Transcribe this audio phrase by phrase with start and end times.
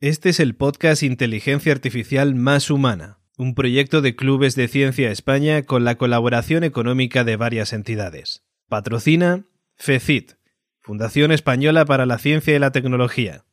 [0.00, 5.64] Este es el podcast Inteligencia Artificial Más Humana, un proyecto de Clubes de Ciencia España
[5.64, 8.44] con la colaboración económica de varias entidades.
[8.68, 10.34] Patrocina FECIT,
[10.78, 13.44] Fundación Española para la Ciencia y la Tecnología.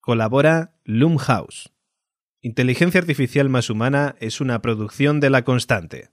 [0.00, 1.74] Colabora Loomhouse.
[2.40, 6.08] Inteligencia Artificial Más Humana es una producción de La Constante.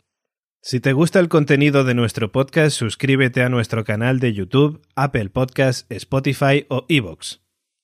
[0.62, 5.30] Si te gusta el contenido de nuestro podcast, suscríbete a nuestro canal de YouTube, Apple
[5.30, 7.40] Podcasts, Spotify o Evox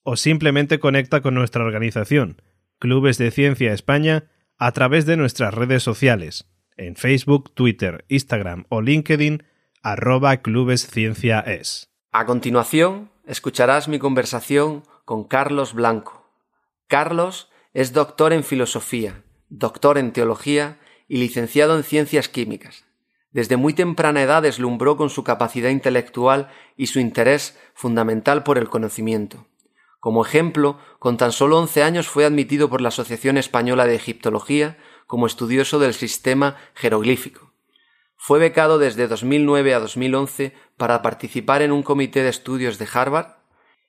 [0.06, 2.42] o simplemente conecta con nuestra organización,
[2.80, 6.48] Clubes de Ciencia España, a través de nuestras redes sociales,
[6.78, 9.44] en Facebook, Twitter, Instagram o LinkedIn,
[9.82, 11.90] arroba clubescienciaes.
[12.12, 16.30] A continuación, escucharás mi conversación con Carlos Blanco.
[16.88, 22.86] Carlos es doctor en filosofía, doctor en teología y licenciado en ciencias químicas.
[23.32, 28.70] Desde muy temprana edad deslumbró con su capacidad intelectual y su interés fundamental por el
[28.70, 29.48] conocimiento.
[30.06, 34.78] Como ejemplo, con tan solo 11 años fue admitido por la Asociación Española de Egiptología
[35.08, 37.54] como estudioso del sistema jeroglífico.
[38.16, 43.38] Fue becado desde 2009 a 2011 para participar en un comité de estudios de Harvard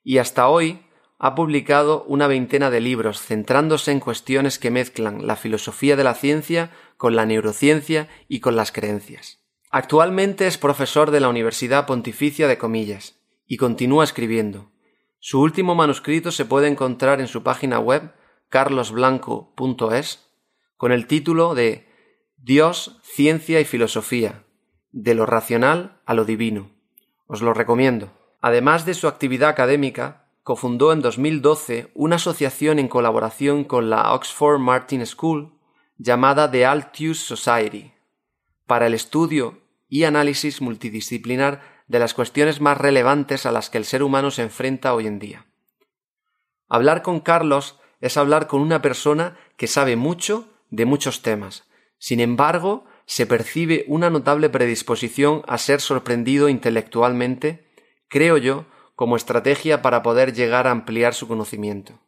[0.02, 0.86] y hasta hoy
[1.18, 6.14] ha publicado una veintena de libros centrándose en cuestiones que mezclan la filosofía de la
[6.14, 9.42] ciencia con la neurociencia y con las creencias.
[9.70, 14.70] Actualmente es profesor de la Universidad Pontificia de Comillas y continúa escribiendo.
[15.28, 18.12] Su último manuscrito se puede encontrar en su página web
[18.48, 20.24] carlosblanco.es
[20.76, 21.88] con el título de
[22.36, 24.44] Dios, Ciencia y Filosofía,
[24.92, 26.70] de lo racional a lo divino.
[27.26, 28.12] Os lo recomiendo.
[28.40, 34.60] Además de su actividad académica, cofundó en 2012 una asociación en colaboración con la Oxford
[34.60, 35.58] Martin School
[35.98, 37.90] llamada The Altius Society,
[38.64, 43.84] para el estudio y análisis multidisciplinar de las cuestiones más relevantes a las que el
[43.84, 45.46] ser humano se enfrenta hoy en día.
[46.68, 51.64] Hablar con Carlos es hablar con una persona que sabe mucho de muchos temas.
[51.98, 57.66] Sin embargo, se percibe una notable predisposición a ser sorprendido intelectualmente,
[58.08, 58.66] creo yo,
[58.96, 62.00] como estrategia para poder llegar a ampliar su conocimiento.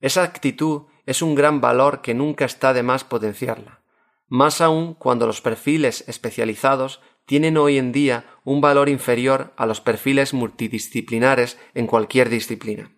[0.00, 3.80] Esa actitud es un gran valor que nunca está de más potenciarla,
[4.28, 9.80] más aún cuando los perfiles especializados tienen hoy en día un valor inferior a los
[9.80, 12.92] perfiles multidisciplinares en cualquier disciplina.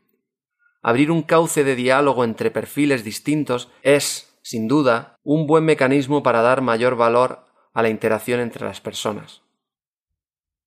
[0.83, 6.43] Abrir un cauce de diálogo entre perfiles distintos es, sin duda, un buen mecanismo para
[6.43, 9.43] dar mayor valor a la interacción entre las personas.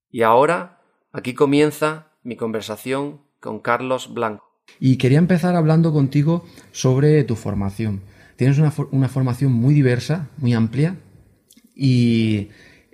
[0.10, 4.44] Y ahora, aquí comienza mi conversación con Carlos Blanco.
[4.80, 8.02] Y quería empezar hablando contigo sobre tu formación.
[8.36, 8.72] Tienes una,
[9.10, 10.98] formación muy diversa, muy amplia,
[11.76, 12.50] y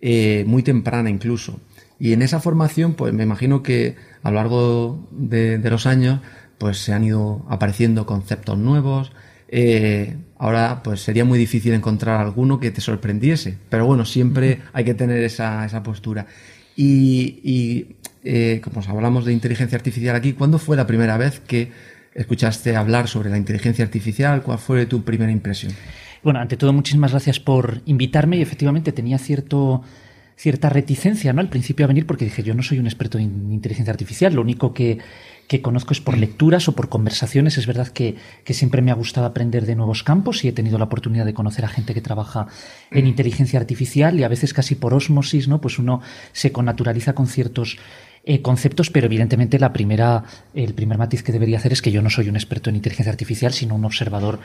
[0.10, 1.60] eh, muy temprana incluso.
[2.00, 6.22] Y en esa formación, pues me imagino que a lo largo de, los años,
[6.58, 9.12] pues se han ido apareciendo conceptos nuevos.
[9.50, 13.58] Eh, ahora, pues sería muy difícil encontrar alguno que te sorprendiese.
[13.68, 16.26] Pero bueno, siempre hay que tener esa, esa postura.
[16.78, 21.74] Y, y eh, como hablamos de inteligencia artificial aquí, ¿cuándo fue la primera vez que
[22.16, 24.42] escuchaste hablar sobre la inteligencia artificial?
[24.42, 25.74] ¿Cuál fue tu primera impresión?
[26.28, 29.82] Bueno, ante todo, muchísimas gracias por invitarme y efectivamente tenía cierto
[30.36, 31.40] cierta reticencia ¿no?
[31.40, 34.42] al principio a venir porque dije yo no soy un experto en inteligencia artificial, lo
[34.42, 35.00] único que,
[35.62, 36.20] conozco es por mm.
[36.20, 37.58] lecturas o por conversaciones.
[37.58, 38.18] Es verdad que,
[38.50, 41.64] siempre me ha gustado aprender de nuevos campos y he tenido la oportunidad de conocer
[41.64, 42.48] a gente que trabaja
[42.92, 43.08] en mm.
[43.08, 45.62] inteligencia artificial y a veces casi por osmosis, ¿no?
[45.62, 46.02] Pues uno
[46.34, 47.78] se connaturaliza con ciertos
[48.30, 52.02] eh, conceptos, pero evidentemente la primera, el primer matiz que debería hacer es que yo
[52.02, 54.40] no soy un experto en inteligencia artificial, sino un observador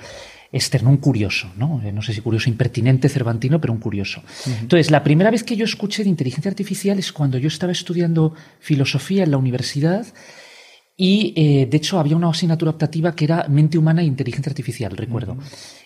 [0.52, 1.82] externo, un curioso, ¿no?
[1.82, 4.22] Eh, no sé si curioso impertinente, cervantino, pero un curioso.
[4.60, 8.34] Entonces, la primera vez que yo escuché de inteligencia artificial es cuando yo estaba estudiando
[8.60, 10.06] filosofía en la universidad
[10.96, 14.96] y, eh, de hecho, había una asignatura optativa que era mente humana e inteligencia artificial,
[14.96, 15.38] recuerdo.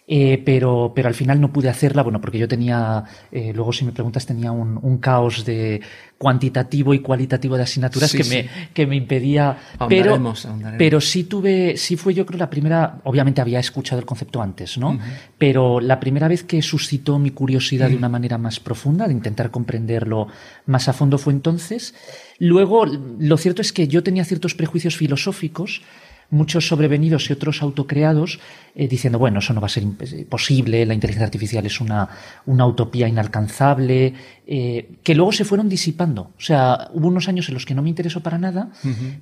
[0.09, 3.03] Eh, pero, pero al final no pude hacerla, bueno, porque yo tenía,
[3.33, 5.81] eh, luego si me preguntas, tenía un, un, caos de
[6.17, 9.59] cuantitativo y cualitativo de asignaturas que, Me, que me impedía.
[9.89, 10.33] Pero,
[10.79, 14.79] pero sí tuve, sí fue yo creo la primera, obviamente había escuchado el concepto antes,
[14.79, 14.97] ¿no?
[15.39, 19.51] Pero la primera vez que suscitó mi curiosidad de una manera más profunda, de intentar
[19.51, 20.29] comprenderlo
[20.67, 21.95] más a fondo fue entonces.
[22.39, 25.83] Luego, lo cierto es que yo tenía ciertos prejuicios filosóficos
[26.31, 28.41] muchos sobrevenidos y otros autocreados,
[28.75, 29.85] eh, diciendo, bueno, eso no va a ser
[30.29, 32.09] posible, la inteligencia artificial es una,
[32.47, 34.15] una utopía inalcanzable,
[34.47, 36.33] eh, que luego se fueron disipando.
[36.37, 38.71] O sea, hubo unos años en los que no me interesó para nada,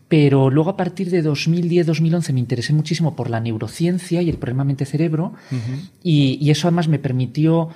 [0.08, 4.64] pero luego a partir de 2010-2011 me interesé muchísimo por la neurociencia y el problema
[4.64, 5.34] mente-cerebro,
[6.02, 7.70] y, y, eso además me permitió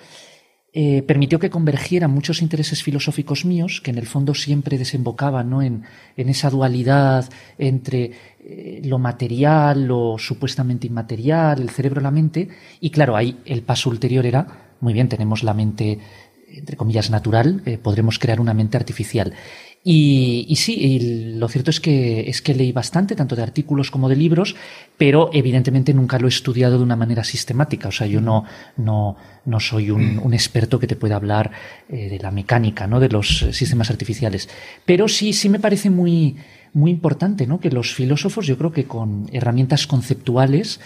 [0.74, 5.62] eh, permitió que convergieran muchos intereses filosóficos míos, que en el fondo siempre desembocaban ¿no?
[5.62, 5.84] en,
[6.16, 7.26] esa dualidad
[7.56, 12.48] entre eh, lo material, lo supuestamente inmaterial, el cerebro, la mente,
[12.80, 16.00] y claro, ahí el paso ulterior era, muy bien, tenemos la mente,
[16.50, 19.32] entre comillas, natural, eh, podremos crear una mente artificial.
[19.84, 24.16] Y, sí, lo cierto es que, es que leí bastante, tanto de artículos como de
[24.16, 24.54] libros,
[24.98, 27.88] pero evidentemente nunca lo he estudiado de una manera sistemática.
[27.88, 28.44] O sea, yo no,
[28.76, 29.16] no,
[29.46, 31.52] no soy un, experto que te pueda hablar
[31.88, 33.00] eh, de la mecánica, ¿no?
[33.00, 34.48] de los sistemas artificiales.
[34.84, 36.36] Pero sí, sí me parece muy,
[36.74, 37.60] muy importante ¿no?
[37.60, 40.80] que los filósofos, yo creo que con herramientas conceptuales,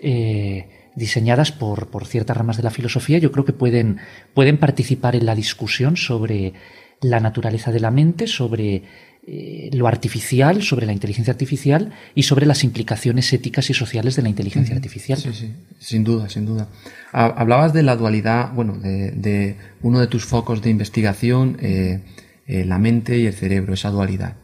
[0.00, 3.98] eh, diseñadas por, por, ciertas ramas de la filosofía, yo creo que pueden,
[4.34, 6.54] pueden participar en la discusión sobre
[7.00, 8.82] la naturaleza de la mente, sobre
[9.30, 14.22] eh, lo artificial, sobre la inteligencia artificial y sobre las implicaciones éticas y sociales de
[14.22, 15.18] la inteligencia artificial.
[15.18, 16.68] Sí, sí, sin duda, sin duda.
[17.12, 22.00] Hablabas de la dualidad, bueno, de, uno de tus focos de investigación, eh,
[22.46, 24.36] eh, la mente y el cerebro, esa dualidad.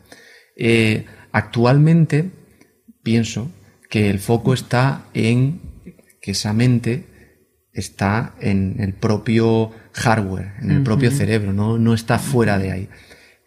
[1.32, 2.30] actualmente
[3.02, 3.50] pienso
[3.88, 5.62] que el foco está en
[6.20, 7.06] que esa mente
[7.74, 12.88] está en el propio hardware, en el propio cerebro, no, no está fuera de ahí.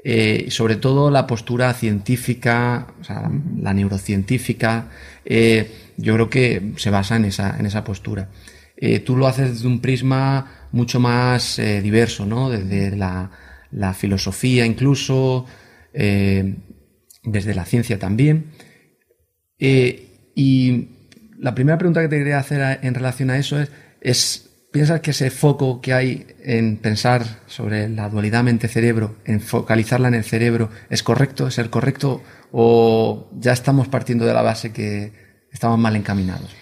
[0.04, 3.30] Eh, sobre todo la postura científica, o sea,
[3.60, 4.90] la neurocientífica,
[5.26, 8.30] eh, yo creo que se basa en esa, en esa postura.
[8.78, 12.50] Eh, tú lo haces desde un prisma mucho más diverso, ¿no?
[12.50, 13.32] Desde la,
[13.72, 15.46] la filosofía incluso,
[15.94, 18.52] desde la ciencia también.
[19.60, 20.90] y
[21.40, 23.72] la primera pregunta que te quería hacer en relación a eso es,
[24.02, 30.10] es ¿Piensas que ese foco que hay en pensar sobre la dualidad mente-cerebro, en focalizarla
[30.10, 32.22] en el cerebro, es correcto, es el correcto
[32.52, 35.14] o ya estamos partiendo de la base que
[35.52, 36.54] estamos mal encaminados?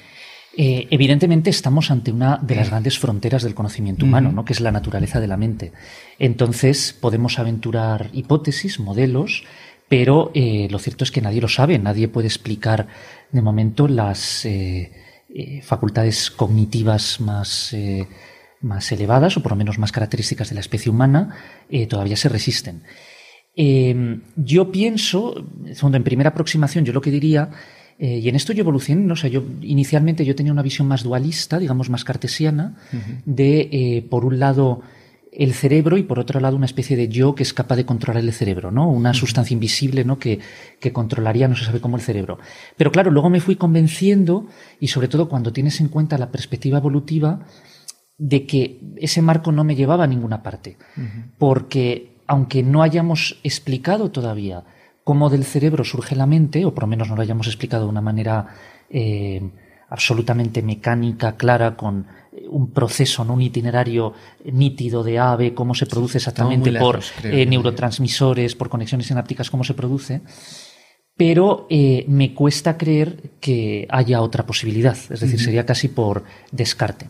[0.56, 4.46] Eh, evidentemente estamos ante una de las grandes fronteras del conocimiento humano, ¿no?
[4.46, 5.74] que es la naturaleza de la mente.
[6.20, 9.44] Entonces podemos aventurar hipótesis, modelos,
[9.90, 12.88] pero eh, lo cierto es que nadie lo sabe, nadie puede explicar
[13.32, 14.46] de momento las...
[14.46, 14.92] Eh,
[15.38, 18.08] eh, facultades cognitivas más, eh,
[18.62, 21.36] más elevadas, o por lo menos más características de la especie humana,
[21.68, 22.84] eh, todavía se resisten.
[23.54, 27.50] Em, yo pienso, en primera aproximación, yo lo que diría,
[28.00, 29.16] y en esto yo evolucioné, ¿no?
[29.16, 32.78] yo inicialmente yo tenía una visión más dualista, digamos más cartesiana,
[33.26, 34.84] de, por un lado,
[35.38, 38.24] el cerebro y por otro lado una especie de yo que es capaz de controlar
[38.24, 38.90] el cerebro, ¿no?
[38.90, 40.18] Una sustancia invisible, ¿no?
[40.18, 40.40] Que,
[40.80, 42.40] que, controlaría no se sabe cómo el cerebro.
[42.78, 44.48] Pero claro, luego me fui convenciendo
[44.80, 47.46] y sobre todo cuando tienes en cuenta la perspectiva evolutiva
[48.18, 50.78] de que ese marco no me llevaba a ninguna parte.
[51.38, 54.64] Porque aunque no hayamos explicado todavía
[55.04, 57.90] cómo del cerebro surge la mente, o por lo menos no lo hayamos explicado de
[57.90, 58.48] una manera
[58.90, 59.52] eh,
[59.90, 62.08] absolutamente mecánica, clara, con
[62.50, 63.34] un proceso, ¿no?
[63.34, 64.14] un itinerario
[64.46, 69.74] nítido de ave, cómo se produce exactamente por eh, neurotransmisores, por conexiones sinápticas, cómo se
[69.74, 70.22] produce.
[71.18, 77.10] Pero eh, me cuesta creer que haya otra posibilidad, es decir, sería casi por descarte.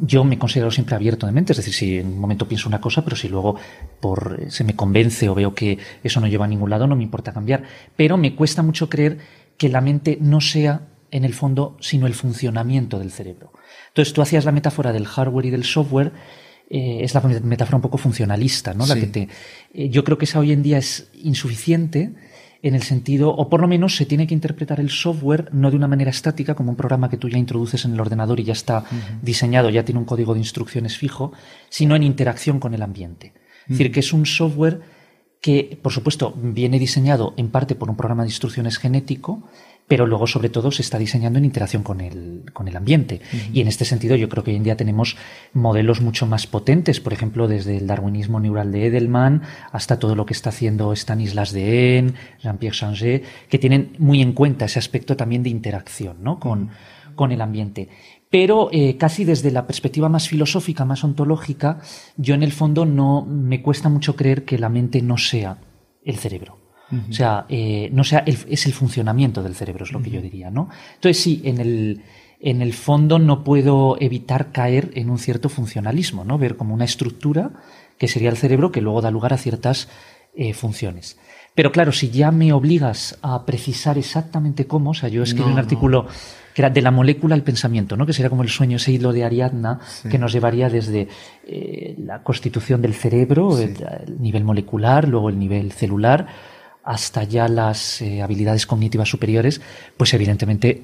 [0.00, 2.80] Yo me considero siempre abierto de mente, es decir, si en un momento pienso una
[2.80, 3.54] cosa, pero si luego
[4.00, 7.04] por, se me convence o veo que eso no lleva a ningún lado, no me
[7.04, 7.62] importa cambiar.
[7.94, 9.18] Pero me cuesta mucho creer
[9.56, 13.52] que la mente no sea, en el fondo, sino el funcionamiento del cerebro.
[13.88, 16.12] Entonces tú hacías la metáfora del hardware y del software,
[16.68, 18.86] eh, es la metáfora un poco funcionalista, ¿no?
[18.86, 19.28] La que te,
[19.72, 22.14] eh, yo creo que esa hoy en día es insuficiente
[22.62, 25.76] en el sentido, o por lo menos se tiene que interpretar el software no de
[25.76, 28.54] una manera estática, como un programa que tú ya introduces en el ordenador y ya
[28.54, 28.84] está
[29.22, 31.32] diseñado, ya tiene un código de instrucciones fijo,
[31.68, 33.32] sino en interacción con el ambiente.
[33.62, 34.80] Es decir, que es un software
[35.40, 39.48] que, por supuesto, viene diseñado en parte por un programa de instrucciones genético,
[39.88, 43.20] pero luego sobre todo se está diseñando en interacción con el, con el ambiente.
[43.52, 45.16] Y en este sentido yo creo que hoy en día tenemos
[45.52, 50.26] modelos mucho más potentes, por ejemplo, desde el darwinismo neural de Edelman hasta todo lo
[50.26, 55.42] que está haciendo Stanislas Dehaene, Jean-Pierre Changé, que tienen muy en cuenta ese aspecto también
[55.42, 56.40] de interacción ¿no?
[56.40, 56.70] con,
[57.14, 57.88] con el ambiente.
[58.28, 61.80] Pero eh, casi desde la perspectiva más filosófica, más ontológica,
[62.16, 65.58] yo en el fondo no me cuesta mucho creer que la mente no sea
[66.04, 66.65] el cerebro.
[67.10, 70.50] O sea, eh, no sea es el funcionamiento del cerebro, es lo que yo diría,
[70.50, 70.68] ¿no?
[70.94, 72.02] Entonces sí, en el,
[72.40, 76.38] en el fondo no puedo evitar caer en un cierto funcionalismo, ¿no?
[76.38, 77.50] Ver como una estructura
[77.98, 79.88] que sería el cerebro que luego da lugar a ciertas
[80.34, 81.18] eh, funciones.
[81.56, 85.58] Pero claro, si ya me obligas a precisar exactamente cómo, o sea, yo escribí un
[85.58, 86.06] artículo
[86.52, 88.04] que era de la molécula al pensamiento, ¿no?
[88.04, 91.08] que sería como el sueño, ese hilo de Ariadna, que nos llevaría desde
[91.46, 93.74] eh, la constitución del cerebro, el,
[94.18, 96.26] nivel molecular, luego el nivel celular,
[96.86, 99.60] hasta ya las eh, habilidades cognitivas superiores,
[99.96, 100.82] pues evidentemente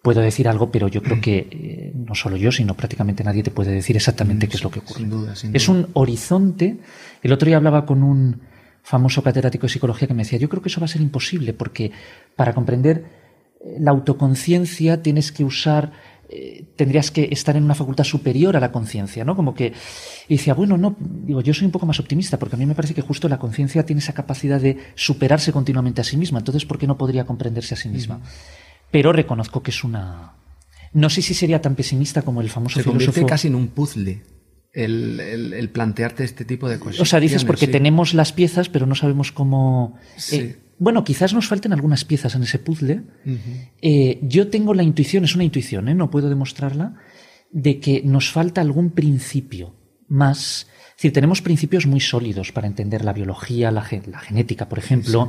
[0.00, 3.50] puedo decir algo, pero yo creo que eh, no solo yo, sino prácticamente nadie te
[3.50, 5.00] puede decir exactamente qué es lo que ocurre.
[5.00, 5.78] Sin duda, sin Es duda.
[5.78, 6.76] un horizonte.
[7.22, 8.40] El otro día hablaba con un
[8.82, 11.52] famoso catedrático de psicología que me decía, yo creo que eso va a ser imposible
[11.52, 11.92] porque
[12.36, 13.04] para comprender
[13.64, 15.92] eh, la autoconciencia tienes que usar,
[16.34, 19.36] eh, tendrías que estar en una facultad superior a la conciencia, ¿no?
[19.36, 19.72] Como que,
[20.28, 22.74] y decía, bueno, no, digo, yo soy un poco más optimista porque a mí me
[22.74, 26.64] parece que justo la conciencia tiene esa capacidad de superarse continuamente a sí misma, entonces,
[26.64, 28.20] ¿por qué no podría comprenderse a sí misma?
[28.90, 30.34] Pero reconozco que es una...
[30.94, 33.26] No sé si sería tan pesimista como el famoso Se convierte filósofo...
[33.30, 34.22] casi en un puzzle
[34.74, 37.00] el, el- el plantearte este tipo de cosas.
[37.00, 39.96] O sea, dices porque tenemos las piezas, pero no sabemos cómo.
[40.16, 40.36] Sí.
[40.36, 43.02] Eh, bueno, quizás nos falten algunas piezas en ese puzzle.
[43.80, 45.94] Eh, yo tengo la intuición, es una intuición, ¿eh?
[45.94, 46.96] no puedo demostrarla,
[47.52, 49.74] de que nos falta algún principio
[50.08, 50.66] más.
[50.90, 54.78] Es decir, tenemos principios muy sólidos para entender la biología, la, ge- la genética, por
[54.78, 55.28] ejemplo,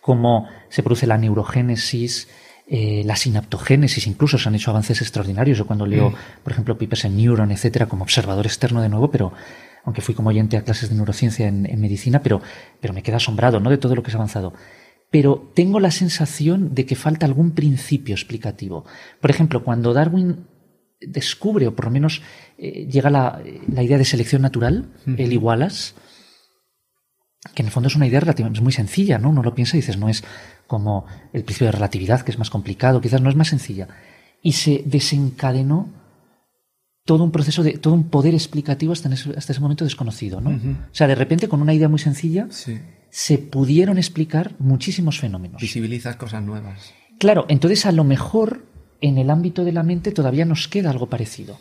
[0.00, 2.28] cómo se produce la neurogénesis,
[2.68, 5.58] eh, la sinaptogénesis, incluso se han hecho avances extraordinarios.
[5.58, 9.32] Yo cuando leo, por ejemplo, papers en Neuron, etcétera, como observador externo de nuevo, pero
[9.84, 12.40] aunque fui como oyente a clases de neurociencia en, en medicina, pero,
[12.80, 13.70] pero me queda asombrado ¿no?
[13.70, 14.52] de todo lo que se ha avanzado.
[15.10, 18.84] Pero tengo la sensación de que falta algún principio explicativo.
[19.20, 20.46] Por ejemplo, cuando Darwin
[21.00, 22.22] descubre, o por lo menos
[22.58, 23.40] eh, llega la,
[23.72, 25.94] la idea de selección natural, el igualas,
[27.54, 29.30] que en el fondo es una idea relativamente es muy sencilla, ¿no?
[29.30, 30.24] Uno lo piensa y dices, no es
[30.66, 33.88] como el principio de relatividad, que es más complicado, quizás no es más sencilla.
[34.42, 35.92] Y se desencadenó
[37.04, 40.40] todo un proceso de, todo un poder explicativo hasta, en ese, hasta ese momento desconocido,
[40.40, 40.50] ¿no?
[40.50, 42.80] O sea, de repente, con una idea muy sencilla, Sí.
[43.16, 45.62] Se pudieron explicar muchísimos fenómenos.
[45.62, 46.92] Visibilizas cosas nuevas.
[47.18, 48.66] Claro, entonces a lo mejor
[49.00, 51.58] en el ámbito de la mente todavía nos queda algo parecido.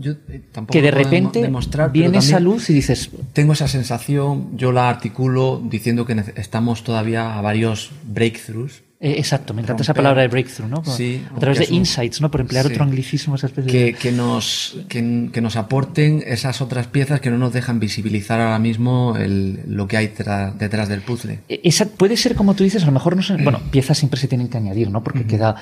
[0.00, 4.54] Yo, eh, tampoco Que de repente demostrar, viene esa luz y dices, Tengo esa sensación,
[4.58, 9.94] yo la articulo diciendo que estamos todavía a varios breakthroughs eh, exacto, me encanta esa
[9.94, 10.84] palabra de breakthrough, ¿no?
[10.84, 12.30] Sí, a través de un- insights, ¿no?
[12.32, 12.72] Por emplear Sí.
[12.72, 13.94] otro anglicismo, esa especie que, de...
[13.94, 18.58] que nos, que, que nos aporten esas otras piezas que no nos dejan visibilizar ahora
[18.58, 21.40] mismo el- lo que hay tra- detrás del puzzle.
[21.48, 24.18] Eh, Esa puede ser como tú dices, a lo mejor no sé, bueno, piezas siempre
[24.18, 25.02] se tienen que añadir, ¿no?
[25.04, 25.54] Porque queda,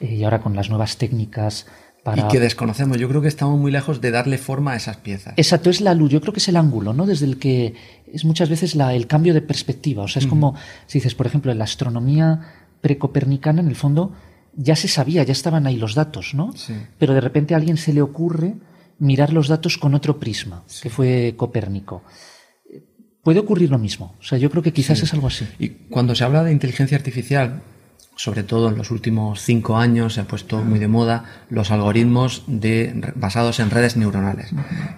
[0.00, 1.66] eh, y ahora con las nuevas técnicas
[2.02, 2.24] para...
[2.26, 2.98] Y que desconocemos.
[2.98, 5.34] Yo creo que estamos muy lejos de darle forma a esas piezas.
[5.36, 7.06] Exacto, es la luz, yo creo que es el ángulo, ¿no?
[7.06, 7.74] Desde el que
[8.12, 10.02] es muchas veces la- el cambio de perspectiva.
[10.02, 10.54] O sea, es como
[10.86, 12.40] si dices, por ejemplo, en la astronomía
[12.82, 14.12] precopernicana, en el fondo,
[14.54, 16.52] ya se sabía, ya estaban ahí los datos, ¿no?
[16.54, 16.74] Sí.
[16.98, 18.56] Pero de repente a alguien se le ocurre
[18.98, 22.02] mirar los datos con otro prisma, que fue Copérnico.
[23.22, 24.14] Puede ocurrir lo mismo.
[24.20, 25.46] O sea, yo creo que quizás es algo así.
[25.58, 27.62] Y cuando se habla de inteligencia artificial,
[28.16, 32.44] sobre todo en los últimos cinco años, se ha puesto muy de moda los algoritmos
[32.46, 34.50] de, basados en redes neuronales,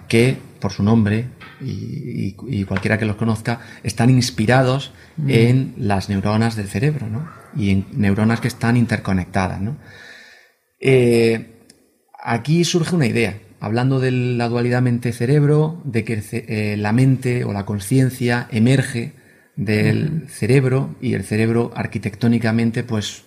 [0.07, 1.27] que, por su nombre,
[1.61, 4.93] y, y- y cualquiera que los conozca, están inspirados
[5.27, 7.29] en las neuronas del cerebro, ¿no?
[7.55, 9.77] Y en neuronas que están interconectadas, ¿no?
[10.79, 11.67] Eh,
[12.19, 17.53] aquí surge una idea, hablando de la dualidad mente-cerebro, de que eh, la mente o
[17.53, 19.13] la conciencia emerge
[19.55, 23.23] del cerebro y el cerebro arquitectónicamente pues,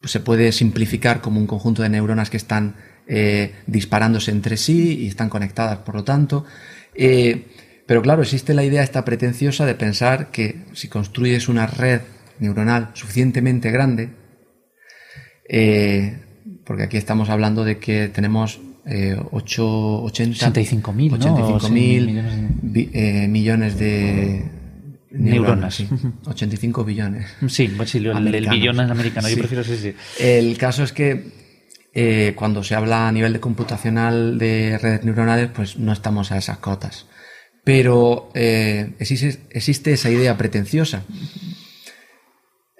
[0.00, 2.76] pues se puede simplificar como un conjunto de neuronas que están
[3.12, 6.44] eh, disparándose entre sí y están conectadas por lo tanto.
[6.94, 7.46] Eh,
[7.86, 12.02] pero claro, existe la idea esta pretenciosa de pensar que si construyes una red
[12.38, 14.10] neuronal suficientemente grande,
[15.48, 16.18] eh,
[16.64, 21.18] porque aquí estamos hablando de que tenemos eh, 8, 80, 65.000, ¿no?
[21.18, 21.70] 85.000 Sí,
[22.06, 24.44] millones bi- eh, millones de
[25.10, 25.74] Neuronas.
[25.74, 25.88] sí.
[26.26, 27.26] 85 billones.
[27.48, 29.92] Sí, pues sí, el, billón es americano, yo prefiero sí.
[30.20, 31.39] El caso es que
[31.94, 36.38] eh, cuando se habla a nivel de computacional de redes neuronales, pues no estamos a
[36.38, 37.06] esas cotas.
[37.64, 41.04] Pero eh, existe, esa idea pretenciosa.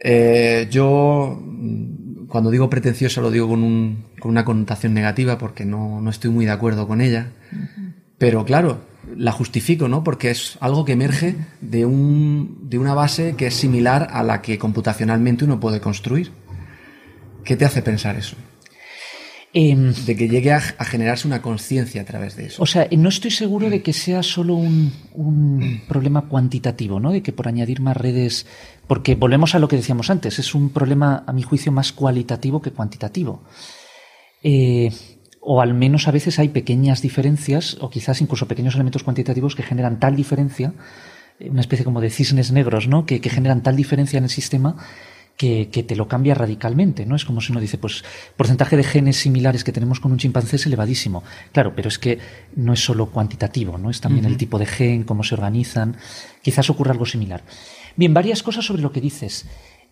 [0.03, 1.39] Eh, yo,
[2.29, 6.31] cuando digo pretenciosa, lo digo con, un- con una connotación negativa porque no, no estoy
[6.31, 7.33] muy de acuerdo con ella.
[8.19, 8.81] Pero claro,
[9.17, 10.05] la justifico, ¿no?
[10.05, 14.43] Porque es algo que emerge de, un, de una base que es similar a la
[14.43, 16.33] que computacionalmente uno puede construir.
[17.45, 18.37] ¿Qué te hace pensar eso?
[19.53, 22.63] Em, De que llegue a, a generarse una conciencia a través de eso.
[22.63, 27.11] O sea, no estoy seguro de que sea solo un, un problema cuantitativo, ¿no?
[27.11, 28.47] De que por añadir más redes.
[28.87, 32.63] Porque volvemos a lo que decíamos antes, es un problema, a mi juicio, más cualitativo
[32.63, 33.43] que cuantitativo.
[34.45, 34.91] Eh,
[35.41, 39.65] o al menos a veces hay pequeñas diferencias, o quizás incluso pequeños elementos cuantitativos que
[39.65, 40.75] generan tal diferencia,
[41.41, 43.05] eh, una especie como de cisnes negros, ¿no?
[43.05, 44.77] Que, que generan tal diferencia en el sistema
[45.37, 47.17] que, que te lo cambia radicalmente, ¿no?
[47.17, 48.05] Es como si uno dice, pues,
[48.37, 51.23] porcentaje de genes similares que tenemos con un chimpancé es elevadísimo.
[51.53, 52.19] Claro, pero es que
[52.57, 53.91] no es solo cuantitativo, ¿no?
[53.91, 55.97] Es también el tipo de gen, cómo se organizan.
[56.43, 57.43] Quizás ocurra algo similar.
[57.97, 59.47] Bien, varias cosas sobre lo que dices.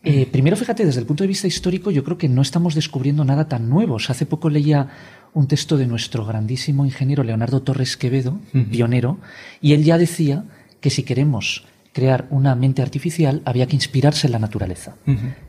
[0.04, 3.24] Eh, primero, fíjate, desde el punto de vista histórico, yo creo que no estamos descubriendo
[3.24, 3.94] nada tan nuevo.
[3.94, 4.88] O sea, hace poco leía
[5.34, 8.38] un texto de nuestro grandísimo ingeniero Leonardo Torres Quevedo,
[8.70, 9.18] pionero,
[9.60, 10.44] y él ya decía
[10.80, 14.96] que si queremos crear una mente artificial había que inspirarse en la naturaleza,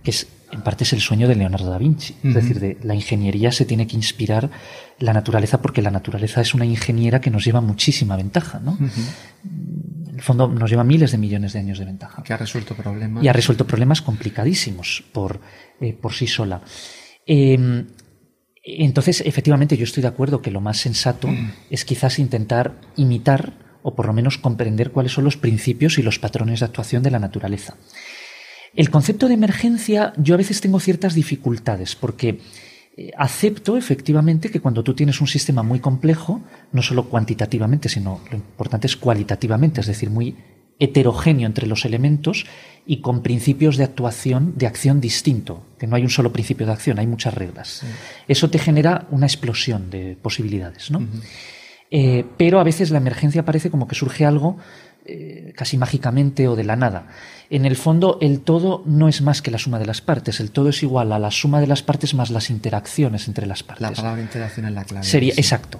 [0.03, 2.95] que es en parte es el sueño de Leonardo da Vinci, es decir, de la
[2.95, 4.49] ingeniería se tiene que inspirar
[4.97, 8.77] la naturaleza porque la naturaleza es una ingeniera que nos lleva muchísima ventaja, ¿no?
[8.79, 12.23] En el fondo nos lleva miles de millones de años de ventaja.
[12.23, 13.23] Que ha resuelto problemas.
[13.23, 15.39] Y ha resuelto problemas complicadísimos por,
[15.79, 16.61] eh, por sí sola.
[17.25, 17.85] Em,
[18.63, 21.29] entonces, efectivamente, yo estoy de acuerdo que lo más sensato
[21.69, 26.19] es quizás intentar imitar o por lo menos comprender cuáles son los principios y los
[26.19, 27.75] patrones de actuación de la naturaleza.
[28.75, 32.39] El concepto de emergencia yo a veces tengo ciertas dificultades porque
[32.97, 38.21] eh, acepto efectivamente que cuando tú tienes un sistema muy complejo, no solo cuantitativamente, sino
[38.29, 40.35] lo importante es cualitativamente, es decir, muy
[40.79, 42.45] heterogéneo entre los elementos
[42.85, 46.71] y con principios de actuación, de acción distinto, que no hay un solo principio de
[46.71, 47.83] acción, hay muchas reglas.
[48.27, 51.05] Eso te genera una explosión de posibilidades, ¿no?
[51.91, 54.57] Eh, pero a veces la emergencia parece como que surge algo
[55.05, 57.07] eh, casi mágicamente o de la nada.
[57.49, 60.39] En el fondo, el todo no es más que la suma de las partes.
[60.39, 63.63] El todo es igual a la suma de las partes más las interacciones entre las
[63.63, 63.81] partes.
[63.81, 65.05] La palabra interacción es la clave.
[65.05, 65.79] Sería, exacto.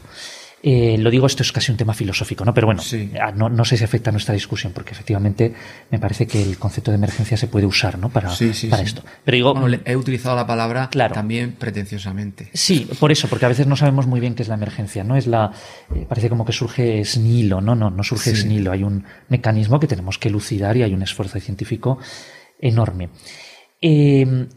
[0.61, 2.53] Eh, lo digo, esto es casi un tema filosófico, ¿no?
[2.53, 2.81] Pero bueno,
[3.21, 5.53] ah, no, sé si afecta a nuestra discusión, porque efectivamente
[5.89, 8.09] me parece que el concepto de emergencia se puede usar, ¿no?
[8.09, 8.29] Para,
[8.69, 9.03] para esto.
[9.23, 9.55] Pero digo.
[9.85, 12.49] he utilizado la palabra también pretenciosamente.
[12.53, 15.15] Sí, por eso, porque a veces no sabemos muy bien qué es la emergencia, ¿no?
[15.15, 15.51] Es la.
[15.95, 17.75] Eh, parece como que surge esnilo, ¿no?
[17.75, 18.73] No, no surge esnilo.
[18.73, 21.99] Hay un mecanismo que tenemos que elucidar y hay un esfuerzo científico
[22.59, 23.09] enorme.
[23.79, 24.47] Em,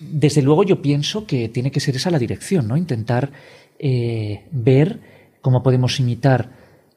[0.00, 2.78] desde luego, yo pienso que tiene que ser esa la dirección, ¿no?
[2.78, 3.30] Intentar
[3.78, 6.50] eh, ver cómo podemos imitar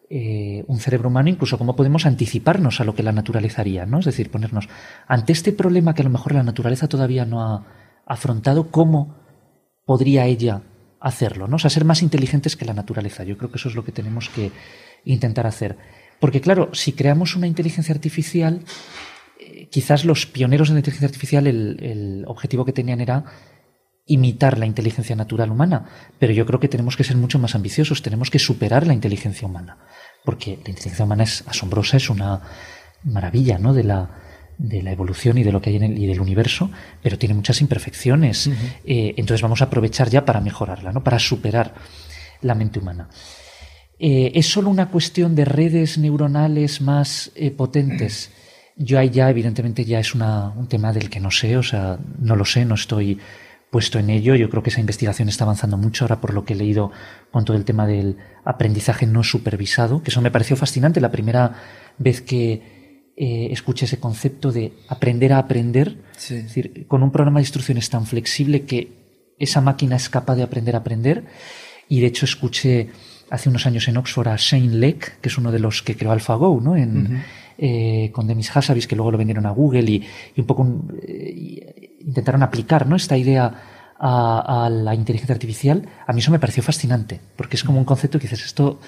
[0.10, 4.00] eh, un cerebro humano, incluso cómo podemos anticiparnos a lo que la naturaleza haría, ¿no?
[4.00, 4.70] Es decir, ponernos
[5.08, 7.66] ante este problema que a lo mejor la naturaleza todavía no ha
[8.06, 9.16] afrontado, ¿cómo
[9.86, 10.62] podría ella
[11.00, 11.48] hacerlo?
[11.48, 11.56] ¿no?
[11.56, 13.24] O sea, ser más inteligentes que la naturaleza.
[13.24, 14.52] Yo creo que eso es lo que tenemos que
[15.06, 15.78] intentar hacer.
[16.20, 18.62] Porque, claro, si creamos una inteligencia artificial,
[19.40, 23.26] eh, quizás los pioneros de la inteligencia artificial, el objetivo que tenían era
[24.06, 25.86] imitar la inteligencia natural humana,
[26.20, 29.48] pero yo creo que tenemos que ser mucho más ambiciosos, tenemos que superar la inteligencia
[29.48, 29.78] humana,
[30.26, 32.42] porque la inteligencia humana es asombrosa, es una
[33.04, 33.74] maravilla, ¿no?
[33.74, 34.10] De la,
[34.58, 36.70] de la evolución y de lo que hay en el, y del universo,
[37.02, 38.50] pero tiene muchas imperfecciones.
[38.86, 41.04] Eh, entonces vamos a aprovechar ya para mejorarla, ¿no?
[41.04, 41.74] Para superar
[42.42, 43.10] la mente humana.
[44.00, 48.32] Eh, ¿Es solo una cuestión de redes neuronales más eh, potentes?
[48.76, 52.00] Yo ahí ya, evidentemente, ya es una, un tema del que no sé, o sea,
[52.20, 53.20] no lo sé, no estoy
[53.74, 54.36] puesto en ello.
[54.36, 56.92] Yo creo que esa investigación está avanzando mucho ahora por lo que he leído
[57.32, 61.56] con todo el tema del aprendizaje no supervisado, que eso me pareció fascinante la primera
[61.98, 67.40] vez que eh, escuché ese concepto de aprender a aprender, es decir, con un programa
[67.40, 71.26] de instrucciones tan flexible que esa máquina es capaz de aprender a aprender.
[71.90, 72.92] Y de hecho escuché
[73.32, 76.12] hace unos años en Oxford a Shane Leck, que es uno de los que creó
[76.12, 76.78] AlphaGo, ¿no?
[76.78, 77.24] En,
[77.58, 80.04] eh, con Demis Hassabis, que luego lo vendieron a Google y,
[80.38, 80.68] un poco
[81.02, 82.96] eh, intentaron aplicar ¿no?
[82.96, 83.74] esta idea
[84.06, 88.20] a, la inteligencia artificial, a mí eso me pareció fascinante, porque es como un concepto
[88.20, 88.80] que dices, esto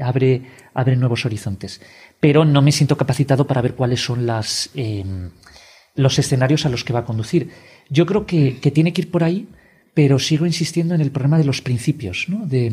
[0.00, 0.42] abre,
[0.74, 1.80] abre nuevos horizontes.
[2.18, 5.30] Pero no me siento capacitado para ver cuáles son las, em,
[5.94, 7.50] los escenarios a los que va a conducir.
[7.88, 9.48] Yo creo que, tiene que ir por ahí,
[9.94, 12.44] pero sigo insistiendo en el problema de los principios, ¿no?
[12.46, 12.72] De,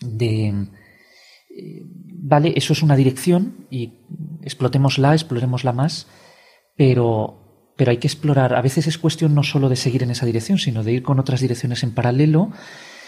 [0.00, 1.82] de eh,
[2.22, 3.94] vale, eso es una dirección y
[4.42, 6.06] explotémosla, explorémosla más,
[6.76, 8.54] pero, pero hay que explorar.
[8.54, 11.18] A veces es cuestión no solo de seguir en esa dirección, sino de ir con
[11.18, 12.52] otras direcciones en paralelo,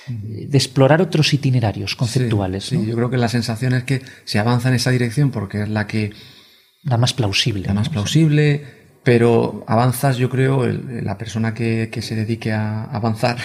[0.09, 2.65] eh, de explorar otros itinerarios conceptuales.
[2.65, 5.69] Sí, yo creo que la sensación es que se avanza en esa dirección porque es
[5.69, 6.13] la que...
[6.83, 7.69] La más plausible.
[7.69, 8.63] La más plausible,
[9.05, 13.39] pero avanzas, yo creo, la persona que, se dedique a avanzar,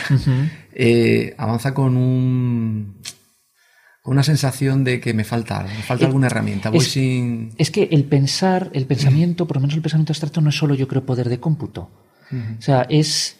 [0.73, 2.97] eh, avanza con un
[4.09, 6.71] una sensación de que me falta me falta alguna herramienta.
[6.71, 7.51] Voy es, sin.
[7.57, 10.73] Es que el pensar, el pensamiento, por lo menos el pensamiento abstracto, no es solo,
[10.73, 11.89] yo creo, poder de cómputo.
[12.31, 13.37] O sea, es,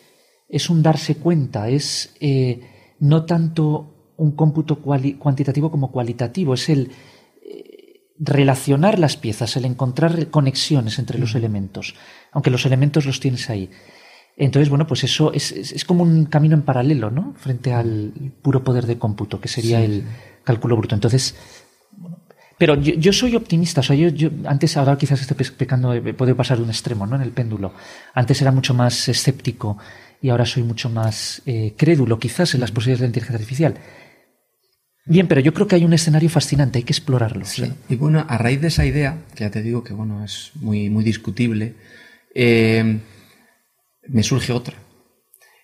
[0.48, 2.62] es un darse cuenta, es eh,
[3.00, 6.92] no tanto un cómputo cuantitativo como cualitativo, es el
[7.44, 11.96] eh, relacionar las piezas, el encontrar conexiones entre los elementos,
[12.32, 13.70] aunque los elementos los tienes ahí.
[14.38, 17.34] Entonces, bueno, pues eso es, es, como un camino en paralelo, ¿no?
[17.38, 20.06] Frente al puro poder de cómputo, que sería el
[20.44, 20.96] cálculo bruto.
[20.96, 21.36] Entonces,
[22.60, 26.66] pero yo, soy optimista, o sea, yo, antes, ahora quizás esté pecando, puede pasar de
[26.66, 27.16] un extremo, ¿no?
[27.16, 27.74] En el péndulo.
[28.14, 29.78] Antes era mucho más escéptico
[30.22, 33.76] y ahora soy mucho más eh, crédulo, quizás, en las posibilidades de la inteligencia artificial.
[35.06, 37.46] Bien, pero yo creo que hay un escenario fascinante, hay que explorarlo.
[37.46, 37.72] Sí.
[37.88, 40.90] Y bueno, a raíz de esa idea, que ya te digo que bueno, es muy,
[40.90, 41.76] muy discutible,
[42.36, 43.00] eh,
[44.06, 44.76] me surge otra.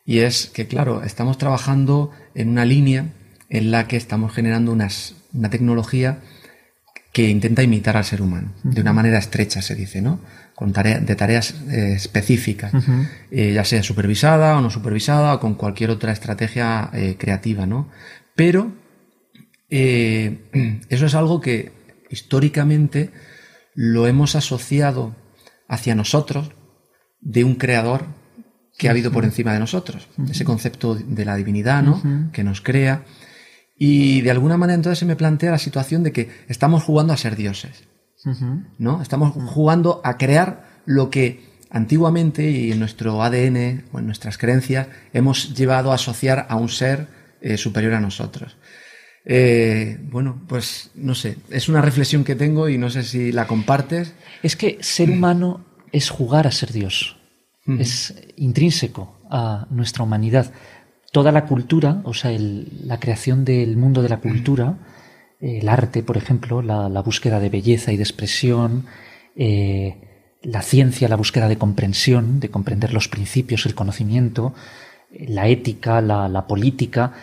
[0.06, 3.12] Y es que, claro, estamos trabajando en una línea
[3.50, 6.20] en la que estamos generando unas, una tecnología
[7.16, 10.20] que intenta imitar al ser humano, de una manera estrecha, se dice, ¿no?
[10.54, 12.74] Con de tareas eh, específicas,
[13.32, 17.90] eh, ya sea supervisada o no supervisada o con cualquier otra estrategia eh, creativa, ¿no?
[18.36, 18.74] Pero
[19.70, 21.72] eso es algo que
[22.10, 23.12] históricamente
[23.76, 25.16] lo hemos asociado
[25.70, 26.52] hacia nosotros
[27.22, 28.08] de un creador
[28.78, 32.30] que ha habido por encima de nosotros, ese concepto de la divinidad, ¿no?
[32.34, 33.06] Que nos crea
[33.78, 37.18] y de alguna manera entonces se me plantea la situación de que estamos jugando a
[37.18, 37.84] ser dioses.
[38.80, 39.04] ¿No?
[39.04, 44.88] Estamos jugando a crear lo que antiguamente y en nuestro ADN o en nuestras creencias
[45.14, 47.08] hemos llevado a asociar a un ser
[47.42, 48.58] eh, superior a nosotros.
[49.26, 53.46] Eh, bueno, pues no sé, es una reflexión que tengo y no sé si la
[53.46, 54.14] compartes.
[54.42, 57.18] Es que ser humano es jugar a ser Dios.
[57.80, 60.52] Es intrínseco a nuestra humanidad
[61.16, 64.76] toda la cultura, o sea, la creación del mundo de la cultura,
[65.40, 68.84] el arte, por ejemplo, la, búsqueda de belleza y de expresión,
[69.38, 69.96] eh,
[70.44, 74.54] la ciencia, la búsqueda de comprensión, de comprender los principios, el conocimiento,
[75.18, 77.14] la ética, la, política,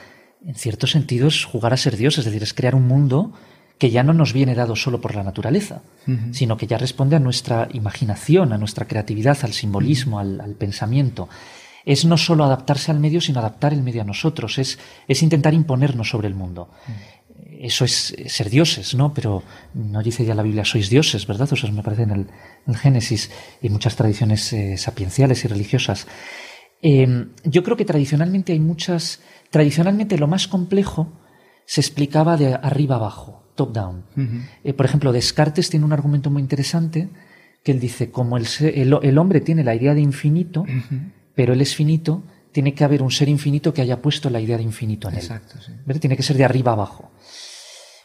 [0.47, 3.35] en cierto sentido es jugar a ser Dios, es decir, es crear un mundo
[3.77, 5.83] que ya no nos viene dado solo por la naturaleza,
[6.31, 11.29] sino que ya responde a nuestra imaginación, a nuestra creatividad, al simbolismo, al pensamiento
[11.85, 15.55] es no solo adaptarse al medio, sino adaptar el medio a nosotros, es, es intentar
[15.55, 16.71] imponernos sobre el mundo.
[17.59, 19.15] Eso es ser dioses, ¿no?
[19.15, 19.43] Pero
[19.75, 21.49] no dice ya la Biblia, sois dioses, ¿verdad?
[21.53, 22.27] Eso me parece en el,
[22.77, 26.07] Génesis y muchas tradiciones eh, sapienciales y religiosas.
[26.83, 29.21] Eh, yo creo que tradicionalmente hay muchas.
[29.51, 31.13] Tradicionalmente lo más complejo
[31.65, 34.05] se explicaba de arriba abajo, top-down.
[34.65, 37.09] Eh, por ejemplo, Descartes tiene un argumento muy interesante
[37.63, 40.65] que él dice: como el, el, hombre tiene la idea de infinito,
[41.35, 44.57] pero él es finito, tiene que haber un ser infinito que haya puesto la idea
[44.57, 45.21] de infinito en él.
[45.21, 45.73] Exacto, sí.
[45.99, 47.11] Tiene que ser de arriba abajo.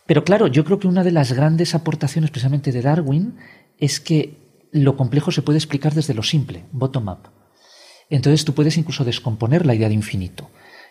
[0.06, 3.36] Pero claro, yo creo que una de las grandes aportaciones precisamente de Darwin
[3.78, 4.38] es que
[4.72, 7.30] lo complejo se puede explicar desde lo simple, bottom-up.
[8.10, 10.50] Entonces tú puedes incluso descomponer la idea de infinito.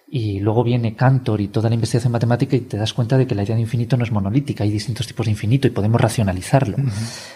[0.09, 3.35] Y luego viene Cantor y toda la investigación matemática y te das cuenta de que
[3.35, 6.77] la idea de infinito no es monolítica, hay distintos tipos de infinito y podemos racionalizarlo.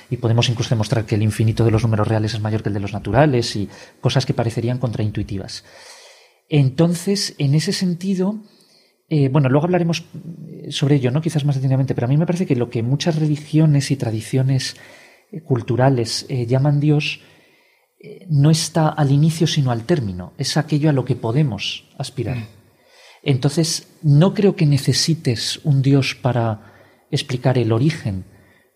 [0.08, 2.74] Y podemos incluso demostrar que el infinito de los números reales es mayor que el
[2.74, 3.68] de los naturales y
[4.00, 5.64] cosas que parecerían contraintuitivas.
[6.48, 8.40] Entonces, en ese sentido,
[9.08, 10.04] eh, bueno, luego hablaremos
[10.68, 11.20] sobre ello, ¿no?
[11.20, 14.76] Quizás más detenidamente, pero a mí me parece que lo que muchas religiones y tradiciones
[15.32, 17.20] eh, culturales eh, llaman Dios
[18.30, 22.59] no está al inicio sino al término, es aquello a lo que podemos aspirar.
[23.22, 26.72] Entonces, no creo que necesites un Dios para
[27.10, 28.24] explicar el origen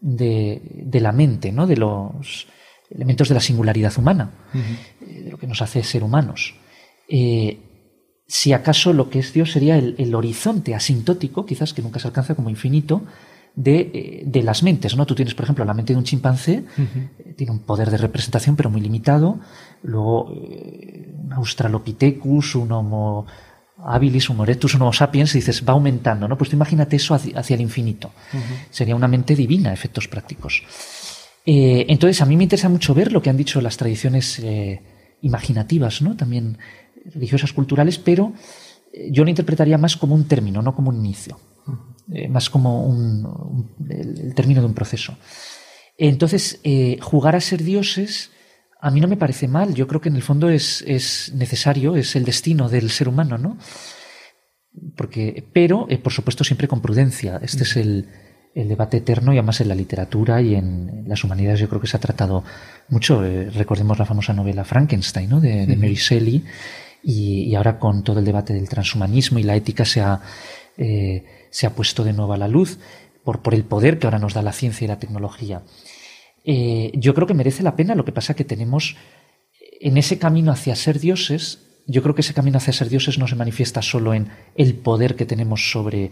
[0.01, 1.67] de, la mente, ¿no?
[1.67, 2.47] de los
[2.91, 4.31] elementos de la singularidad humana,
[5.01, 6.55] eh, de lo que nos hace ser humanos.
[7.09, 7.59] Eh,
[8.27, 12.35] si acaso lo que es Dios sería el, horizonte asintótico, quizás que nunca se alcanza
[12.35, 13.03] como infinito,
[13.55, 14.97] de, eh, las mentes.
[14.97, 15.07] ¿no?
[15.07, 16.65] Tú tienes, por ejemplo, la mente de un chimpancé,
[17.37, 19.39] tiene un poder de representación, pero muy limitado.
[19.83, 23.27] Luego, un Australopithecus, un Homo
[23.85, 26.39] habilis, un homo sapiens, y dices, va aumentando, ¿no?
[26.39, 28.13] Pues imagínate eso hacia, el infinito.
[28.71, 30.63] Sería una mente divina, efectos prácticos.
[31.47, 34.81] Eh, entonces, a mí me interesa mucho ver lo que han dicho las tradiciones eh,
[35.21, 36.17] imaginativas, ¿no?
[36.17, 36.59] También
[37.13, 38.33] religiosas, culturales, pero
[38.93, 41.39] eh, yo lo interpretaría más como un término, no como un inicio.
[42.29, 45.17] más como un, el, término de un proceso.
[45.97, 46.61] Entonces,
[47.01, 48.31] jugar a ser dioses
[48.85, 49.75] a mí no me parece mal.
[49.75, 50.85] Yo creo que en el fondo es,
[51.35, 53.57] necesario, es el destino del ser humano, ¿no?
[54.95, 57.41] Porque, pero, eh, por supuesto, siempre con prudencia.
[57.43, 58.07] Este es el,
[58.55, 61.97] debate eterno y además en la literatura y en, las humanidades yo creo que se
[61.97, 62.45] ha tratado
[62.91, 63.25] mucho.
[63.25, 65.41] Eh, recordemos la famosa novela Frankenstein, ¿no?
[65.41, 66.45] De, Mary Shelley.
[67.03, 70.21] Y, ahora con todo el debate del transhumanismo y la ética se ha,
[70.77, 72.79] eh, se ha puesto de nuevo a la luz
[73.25, 75.63] por, por el poder que ahora nos da la ciencia y la tecnología.
[76.45, 77.95] Eh, yo creo que merece la pena.
[77.95, 78.97] Lo que pasa que tenemos
[79.81, 83.27] en ese camino hacia ser dioses, yo creo que ese camino hacia ser dioses no
[83.27, 86.11] se manifiesta solo en el poder que tenemos sobre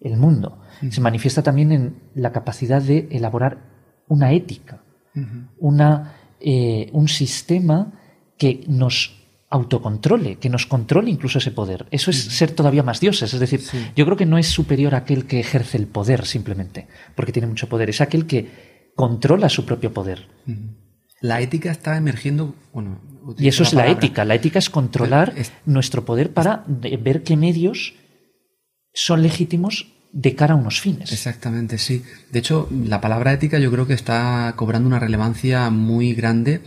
[0.00, 0.60] el mundo,
[0.90, 4.82] se manifiesta también en la capacidad de elaborar una ética,
[5.58, 7.92] una, eh, un sistema
[8.36, 11.86] que nos autocontrole, que nos controle incluso ese poder.
[11.92, 13.32] Eso es ser todavía más dioses.
[13.32, 13.60] Es decir,
[13.94, 17.46] yo creo que no es superior a aquel que ejerce el poder simplemente, porque tiene
[17.46, 17.88] mucho poder.
[17.88, 20.28] Es aquel que controla su propio poder.
[21.20, 23.00] La ética está emergiendo, bueno,
[23.38, 24.24] y eso es la ética.
[24.24, 27.94] La ética es controlar nuestro poder para ver qué medios
[28.92, 31.12] son legítimos de cara a unos fines.
[31.12, 32.04] Exactamente, sí.
[32.30, 36.60] De hecho, la palabra ética yo creo que está cobrando una relevancia muy grande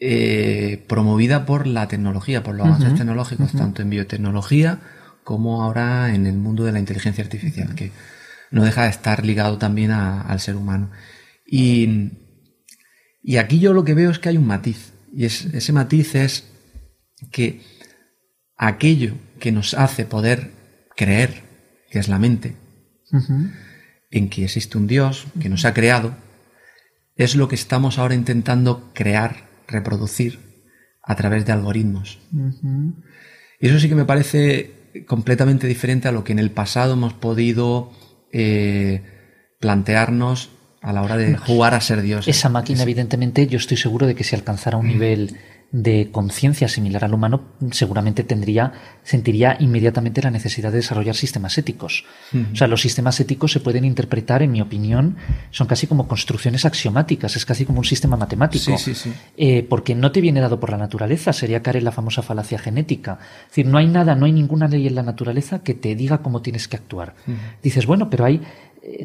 [0.00, 4.80] eh, promovida por la tecnología, por los avances tecnológicos, tanto en biotecnología
[5.22, 7.92] como ahora en el mundo de la inteligencia artificial, que
[8.50, 10.90] no deja de estar ligado también al ser humano.
[11.46, 12.10] Y,
[13.22, 16.14] y, aquí yo lo que veo es que hay un matiz, y es, ese matiz
[16.14, 16.44] es
[17.30, 17.62] que
[18.56, 20.50] aquello que nos hace poder
[20.96, 21.42] creer,
[21.90, 22.56] que es la mente,
[24.10, 26.16] en que existe un Dios que nos ha creado,
[27.14, 30.38] es lo que estamos ahora intentando crear, reproducir
[31.02, 32.18] a través de algoritmos.
[33.60, 37.14] Y eso sí que me parece completamente diferente a lo que en el pasado hemos
[37.14, 37.92] podido
[38.32, 39.02] eh,
[39.60, 40.50] plantearnos
[40.86, 42.28] a la hora de jugar a ser Dios.
[42.28, 45.36] Esa máquina, evidentemente, yo estoy seguro de que si alcanzara un nivel
[45.72, 48.72] de conciencia similar al humano, seguramente tendría,
[49.02, 52.04] sentiría inmediatamente la necesidad de desarrollar sistemas éticos.
[52.52, 55.16] O sea, los sistemas éticos se pueden interpretar, en mi opinión,
[55.50, 58.76] son casi como construcciones axiomáticas, es casi como un sistema matemático.
[59.36, 62.60] Eh, porque no te viene dado por la naturaleza, sería caer en la famosa falacia
[62.60, 63.18] genética.
[63.42, 66.18] Es decir, no hay nada, no hay ninguna ley en la naturaleza que te diga
[66.18, 67.16] cómo tienes que actuar.
[67.60, 68.40] Dices, bueno, pero hay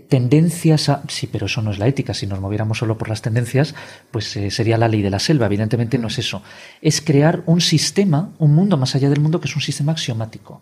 [0.08, 1.04] tendencias a...
[1.08, 2.14] Sí, pero eso no es la ética.
[2.14, 3.76] Si nos moviéramos solo por las tendencias,
[4.12, 5.46] pues eh, sería la ley de la selva.
[5.46, 6.44] Evidentemente no es eso.
[6.82, 10.62] Es crear un sistema, un mundo más allá del mundo, que es un sistema axiomático,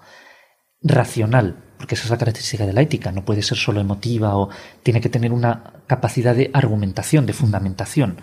[0.81, 3.11] racional, porque esa es la característica de la ética.
[3.11, 4.49] No puede ser solo emotiva o
[4.83, 8.17] tiene que tener una capacidad de argumentación, de fundamentación.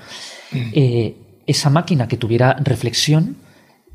[0.52, 3.36] Eh, esa máquina que tuviera reflexión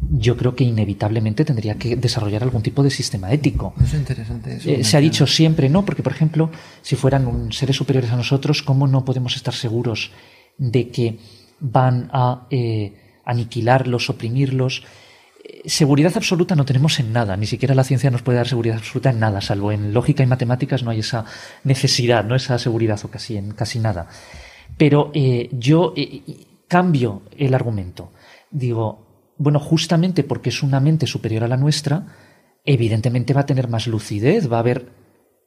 [0.09, 3.73] yo creo que inevitablemente tendría que desarrollar algún tipo de sistema ético.
[3.81, 4.69] Es interesante eso.
[4.69, 5.85] Eh, se ha dicho siempre, ¿no?
[5.85, 6.49] Porque, por ejemplo,
[6.81, 10.11] si fueran seres superiores a nosotros, ¿cómo no podemos estar seguros
[10.57, 11.19] de que
[11.59, 12.93] van a eh,
[13.25, 14.83] aniquilarlos, oprimirlos?
[15.43, 18.77] Eh, seguridad absoluta no tenemos en nada, ni siquiera la ciencia nos puede dar seguridad
[18.77, 21.25] absoluta en nada, salvo en lógica y matemáticas no hay esa
[21.63, 24.07] necesidad, no esa seguridad o casi en casi nada.
[24.77, 25.11] Pero
[25.51, 25.93] yo
[26.67, 28.11] cambio el argumento.
[28.49, 29.10] Digo,
[29.41, 32.05] bueno, justamente porque es una mente superior a la nuestra,
[32.63, 34.91] evidentemente va a tener más lucidez, va a ver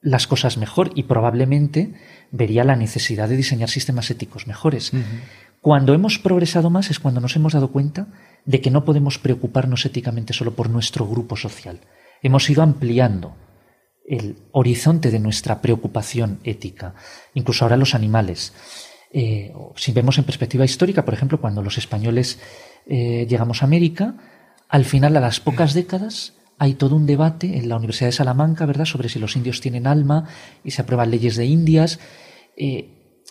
[0.03, 1.95] las cosas mejor y probablemente
[2.33, 4.91] vería la necesidad de diseñar sistemas éticos mejores.
[5.61, 8.09] Cuando hemos progresado más es cuando nos hemos dado cuenta
[8.45, 11.79] de que no podemos preocuparnos éticamente solo por nuestro grupo social.
[12.21, 13.37] Hemos ido ampliando
[14.09, 16.97] el horizonte de nuestra preocupación ética,
[17.33, 18.53] incluso ahora los animales.
[19.13, 22.41] Eh, si vemos en perspectiva histórica, por ejemplo, cuando los españoles
[22.87, 24.15] eh, llegamos a América,
[24.69, 28.67] al final, a las pocas décadas, hay todo un debate en la Universidad de Salamanca,
[28.67, 30.29] ¿verdad?, sobre si los indios tienen alma
[30.63, 31.99] y se aprueban leyes de Indias.
[32.57, 33.23] Eh,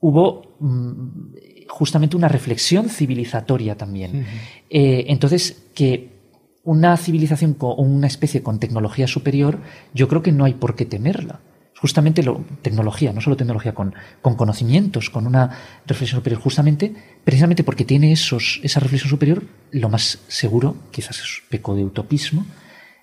[0.00, 4.26] hubo mm, justamente una reflexión civilizatoria también.
[4.70, 6.16] Eh, entonces, que
[6.64, 9.60] una civilización o una especie con tecnología superior,
[9.94, 11.40] yo creo que no hay por qué temerla
[11.80, 15.50] justamente lo, tecnología, no solo tecnología, con, con, conocimientos, con una
[15.86, 21.42] reflexión superior, justamente, precisamente porque tiene esos, esa reflexión superior, lo más seguro, quizás es
[21.48, 22.46] peco de utopismo,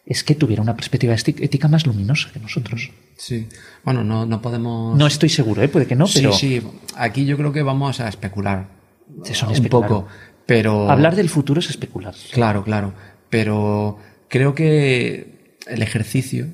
[0.06, 2.92] es que tuviera una perspectiva ética más luminosa que nosotros.
[3.16, 3.48] Sí,
[3.86, 4.98] bueno, no, no podemos...
[4.98, 5.70] No estoy seguro, ¿eh?
[5.70, 6.34] puede que no, pero...
[6.34, 8.68] Sí, sí, aquí yo creo que vamos a especular
[9.08, 10.08] un poco,
[10.46, 10.90] pero...
[10.90, 12.16] Hablar del futuro es especular.
[12.32, 12.94] Claro, claro,
[13.30, 16.48] pero creo que el ejercicio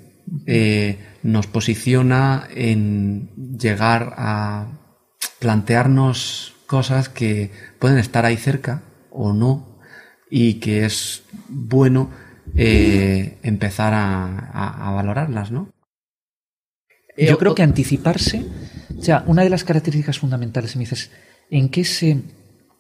[0.46, 4.68] eh, nos posiciona en llegar a
[5.39, 9.80] plantearnos cosas que pueden estar ahí cerca o no
[10.30, 12.12] y que es bueno
[12.56, 15.74] eh, empezar a, valorarlas, ¿no?
[17.18, 18.46] Yo creo que anticiparse,
[18.98, 21.12] o sea, una de las características fundamentales, me dices,
[21.50, 22.22] ¿en qué se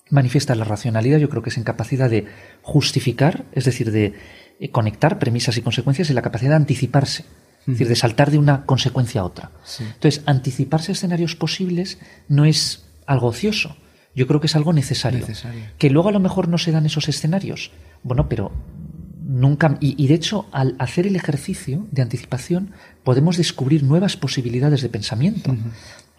[0.09, 1.17] manifiesta la racionalidad?
[1.17, 2.25] Yo creo que es en capacidad de
[2.61, 4.13] justificar, es decir, de
[4.71, 7.25] conectar premisas y consecuencias y la capacidad de anticiparse.
[7.61, 9.51] Es decir, de saltar de una consecuencia a otra.
[9.79, 13.77] Entonces, anticiparse a escenarios posibles no es algo ocioso.
[14.15, 15.25] Yo creo que es algo necesario.
[15.77, 17.71] Que luego a lo mejor no se dan esos escenarios.
[18.01, 18.51] Bueno, pero
[19.23, 19.77] nunca.
[19.79, 22.71] Y, de hecho, al hacer el ejercicio de anticipación,
[23.03, 25.55] podemos descubrir nuevas posibilidades de pensamiento.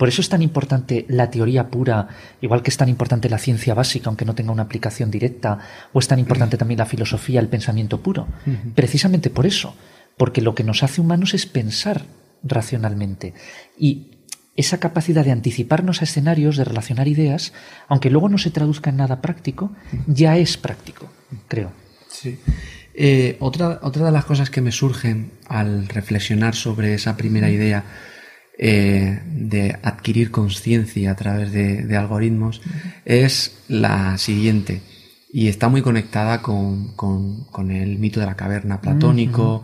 [0.00, 2.08] Por eso es tan importante la teoría pura,
[2.40, 5.58] igual que es tan importante la ciencia básica, aunque no tenga una aplicación directa,
[5.92, 8.26] o es tan importante también la filosofía, el pensamiento puro.
[8.74, 9.76] Precisamente por eso
[10.20, 12.04] porque lo que nos hace humanos es pensar
[12.42, 13.32] racionalmente.
[13.78, 14.08] Y
[14.54, 17.54] esa capacidad de anticiparnos a escenarios, de relacionar ideas,
[17.88, 19.72] aunque luego no se traduzca en nada práctico,
[20.06, 21.10] ya es práctico,
[21.48, 21.72] creo.
[22.08, 22.38] Sí.
[22.94, 27.84] Eh, otra, otra de las cosas que me surgen al reflexionar sobre esa primera idea
[28.58, 32.60] eh, de adquirir conciencia a través de, algoritmos
[33.04, 34.82] es la siguiente.
[35.32, 36.94] Y está muy conectada con,
[37.70, 39.62] el mito de la caverna platónico.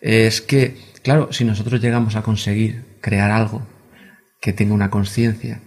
[0.00, 3.66] Es que, claro, si nosotros llegamos a conseguir crear algo
[4.40, 5.62] que tenga una conciencia,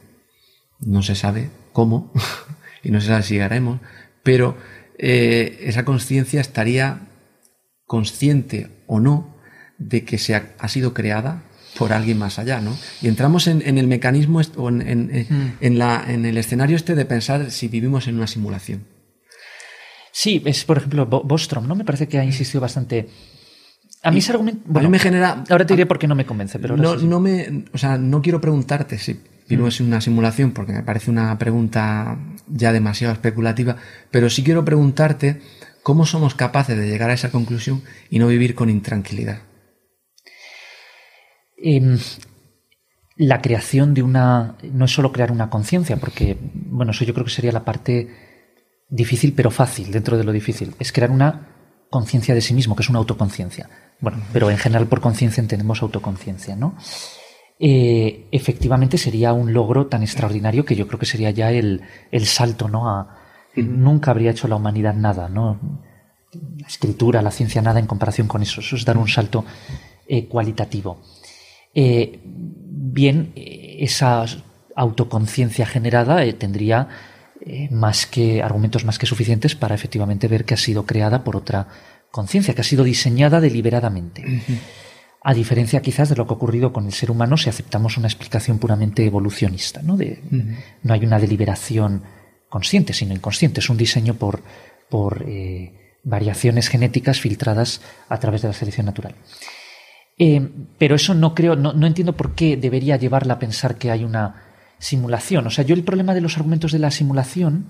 [0.79, 2.13] no se sabe cómo
[2.83, 3.79] y no se sabe si llegaremos,
[4.23, 4.57] pero
[4.97, 7.07] eh, esa conciencia estaría
[7.85, 9.35] consciente o no
[9.77, 11.43] de que se ha, sido creada
[11.79, 12.75] por alguien más allá, ¿no?
[13.01, 15.77] Y entramos en, el mecanismo o en, en, mm.
[15.77, 18.83] la, en el escenario este de pensar si vivimos en una simulación.
[20.11, 21.75] Sí, es por ejemplo Bostrom, ¿no?
[21.75, 23.07] Me parece que ha insistido bastante.
[24.03, 24.61] A mí ese argumento.
[24.65, 25.45] Bueno, me genera.
[25.49, 26.75] Ahora te diré por qué no me convence, pero.
[26.75, 27.63] No, no me.
[27.71, 29.83] O sea, no quiero preguntarte si vivimos mm.
[29.83, 33.77] en una simulación, porque me parece una pregunta ya demasiado especulativa,
[34.11, 35.39] pero sí quiero preguntarte
[35.81, 39.43] cómo somos capaces de llegar a esa conclusión y no vivir con intranquilidad.
[41.61, 41.97] Em,
[43.15, 44.55] la creación de una.
[44.71, 48.07] No es solo crear una conciencia, porque, bueno, eso yo creo que sería la parte
[48.89, 50.73] difícil, pero fácil dentro de lo difícil.
[50.79, 51.49] Es crear una
[51.89, 53.69] conciencia de sí mismo, que es una autoconciencia.
[53.99, 56.77] Bueno, pero en general por conciencia entendemos autoconciencia, ¿no?
[57.59, 61.81] Eh, efectivamente sería un logro tan extraordinario que yo creo que sería ya el,
[62.23, 62.89] salto, ¿no?
[62.89, 63.17] A,
[63.57, 65.59] nunca habría hecho la humanidad nada, ¿no?
[66.57, 68.61] La escritura, la ciencia, nada en comparación con eso.
[68.61, 69.43] Eso es dar un salto
[70.07, 71.01] eh, cualitativo.
[71.73, 74.25] Eh, bien, esa
[74.75, 76.87] autoconciencia generada tendría
[77.71, 81.67] más que argumentos más que suficientes para efectivamente ver que ha sido creada por otra
[82.11, 84.23] conciencia, que ha sido diseñada deliberadamente
[85.21, 88.07] a diferencia quizás de lo que ha ocurrido con el ser humano si aceptamos una
[88.07, 89.81] explicación puramente evolucionista.
[89.81, 90.21] No, de,
[90.81, 92.03] no hay una deliberación
[92.47, 93.59] consciente, sino inconsciente.
[93.59, 94.41] Es un diseño por,
[94.89, 99.15] por eh, variaciones genéticas filtradas a través de la selección natural.
[100.19, 103.89] Eh, pero eso no creo, no, no, entiendo por qué debería llevarla a pensar que
[103.89, 104.43] hay una
[104.77, 105.47] simulación.
[105.47, 107.67] O sea, yo el problema de los argumentos de la simulación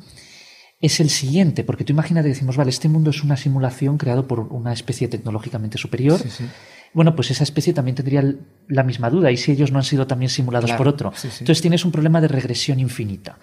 [0.82, 4.28] es el siguiente, porque tú imaginas y decimos, vale, este mundo es una simulación creado
[4.28, 6.20] por una especie tecnológicamente superior.
[6.20, 6.46] Sí, sí
[6.94, 8.24] bueno, pues esa especie también tendría
[8.68, 9.32] la misma duda.
[9.32, 11.14] ¿Y si ellos no han sido también simulados por otro?
[11.24, 13.38] Entonces tienes un problema de regresión infinita.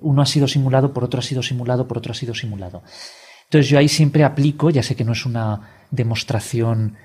[0.00, 2.82] Uno ha sido simulado, por otro ha sido simulado, por otro ha sido simulado.
[3.44, 6.96] Entonces yo ahí siempre aplico, ya sé que no es una demostración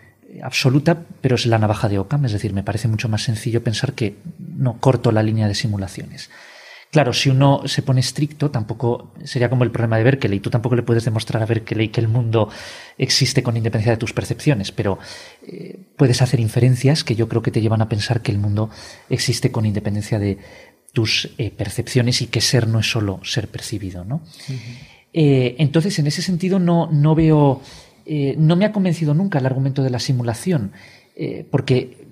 [0.42, 3.94] absoluta, pero es la navaja de Ockham, es decir, me parece mucho más sencillo pensar
[3.94, 4.18] que
[4.56, 6.30] no corto la línea de simulaciones.
[6.92, 10.40] Claro, si uno se pone estricto, tampoco sería como el problema de Berkeley.
[10.40, 12.48] Tú tampoco le puedes demostrar a Berkeley que el mundo
[12.98, 14.98] existe con independencia de tus percepciones, pero
[15.46, 18.70] eh, puedes hacer inferencias que yo creo que te llevan a pensar que el mundo
[19.10, 20.38] existe con independencia de
[20.94, 24.22] tus eh, percepciones y que ser no es solo ser percibido, ¿no?
[25.12, 27.62] Eh, entonces, en ese sentido, no, no veo,
[28.06, 30.72] no me ha convencido nunca el argumento de la simulación,
[31.50, 32.06] porque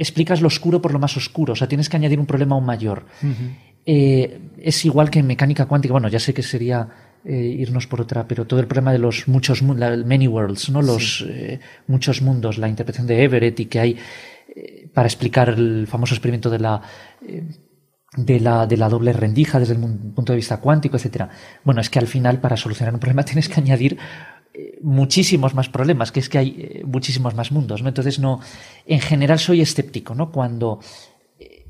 [0.00, 2.64] explicas lo oscuro por lo más oscuro, o sea, tienes que añadir un problema aún
[2.64, 3.04] mayor.
[3.84, 6.88] Eh, es igual que en mecánica cuántica, bueno, ya sé que sería
[7.22, 10.80] eh, irnos por otra, pero todo el problema de los muchos, many worlds, ¿no?
[10.80, 13.96] Los eh, muchos mundos, la interpretación de Everett y que hay
[14.94, 16.82] para explicar el famoso experimento de la
[18.16, 21.28] de la, de la doble rendija desde el punto de vista cuántico, etcétera.
[21.64, 23.98] Bueno, es que al final para solucionar un problema tienes que añadir
[24.82, 27.88] muchísimos más problemas, que es que hay eh, muchísimos más mundos, ¿no?
[27.88, 28.40] Entonces no,
[28.86, 30.32] en general soy escéptico, ¿no?
[30.32, 30.80] Cuando
[31.38, 31.66] eh,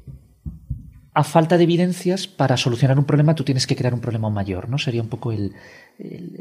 [1.13, 4.69] a falta de evidencias para solucionar un problema tú tienes que crear un problema mayor,
[4.69, 4.79] ¿no?
[4.79, 5.53] Sería un poco el,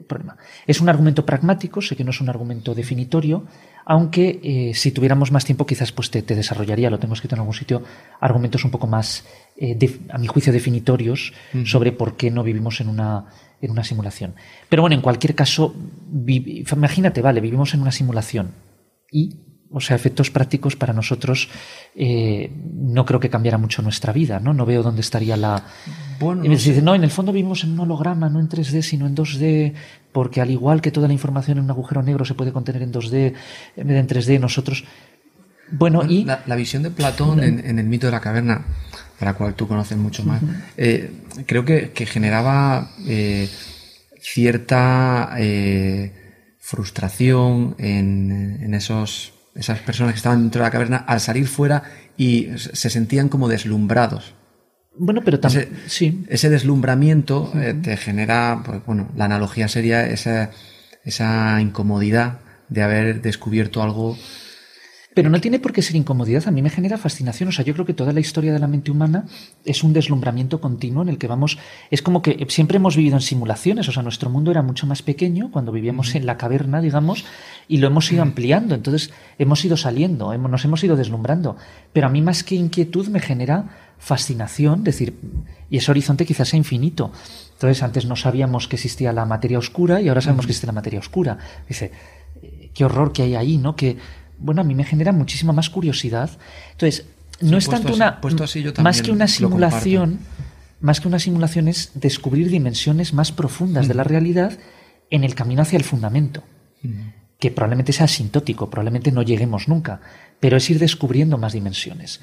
[0.07, 0.37] problema.
[0.65, 3.45] Es un argumento pragmático, sé que no es un argumento definitorio,
[3.85, 7.53] aunque eh, si tuviéramos más tiempo quizás pues te, desarrollaría, lo tengo escrito en algún
[7.53, 7.83] sitio,
[8.19, 9.25] argumentos un poco más,
[10.09, 11.33] a mi juicio, definitorios
[11.65, 13.25] sobre por qué no vivimos en una
[13.61, 14.35] en una simulación.
[14.69, 15.75] Pero bueno, en cualquier caso,
[16.15, 18.53] imagínate, vale, vivimos en una simulación
[19.11, 21.49] y, o sea, efectos prácticos para nosotros
[21.95, 24.53] eh, no creo que cambiara mucho nuestra vida, ¿no?
[24.53, 25.63] No veo dónde estaría la...
[26.19, 28.81] Bueno, y me dice, no, en el fondo vivimos en un holograma, no en 3D,
[28.81, 29.73] sino en 2D,
[30.11, 32.91] porque al igual que toda la información en un agujero negro se puede contener en
[32.91, 33.33] 2D
[33.75, 34.85] en vez de en 3D, nosotros...
[35.71, 36.25] Bueno, y...
[36.25, 38.65] La, visión de Platón en, el mito de la caverna
[39.19, 40.41] para la cual tú conoces mucho más,
[40.77, 41.11] eh,
[41.45, 43.47] creo que, generaba eh,
[44.19, 45.35] cierta
[46.57, 51.83] frustración en, esos, esas personas que estaban dentro de la caverna al salir fuera
[52.17, 54.33] y se sentían como deslumbrados.
[54.97, 55.69] Bueno, pero también.
[55.85, 56.25] Ese, sí.
[56.27, 60.51] ese deslumbramiento te genera, pues, bueno, la analogía sería esa,
[61.03, 64.17] esa incomodidad de haber descubierto algo
[65.19, 67.49] pero no tiene por qué ser incomodidad, a mí me genera fascinación.
[67.49, 69.25] O sea, yo creo que toda la historia de la mente humana
[69.65, 71.57] es un deslumbramiento continuo en el que vamos.
[71.91, 75.01] Es como que siempre hemos vivido en simulaciones, o sea, nuestro mundo era mucho más
[75.01, 77.25] pequeño cuando vivíamos en la caverna, digamos,
[77.67, 78.75] y lo hemos ido ampliando.
[78.75, 81.57] Entonces, hemos ido saliendo, nos hemos ido deslumbrando.
[81.91, 85.19] Pero a mí, más que inquietud, me genera fascinación, decir,
[85.69, 87.11] y ese horizonte quizás sea infinito.
[87.55, 90.71] Entonces, antes no sabíamos que existía la materia oscura y ahora sabemos que existe la
[90.71, 91.37] materia oscura.
[91.67, 91.91] Dice,
[92.41, 93.75] eh, qué horror que hay ahí, ¿no?
[93.75, 93.97] Que
[94.39, 96.31] bueno, a mí me genera muchísima más curiosidad.
[96.71, 97.05] Entonces,
[97.41, 98.19] no es tanto una.
[98.81, 100.19] más que una simulación,
[100.81, 104.57] más que una simulación es descubrir dimensiones más profundas de la realidad
[105.09, 106.43] en el camino hacia el fundamento.
[107.39, 110.01] que probablemente sea asintótico, probablemente no lleguemos nunca,
[110.41, 112.19] pero es ir descubriendo más dimensiones.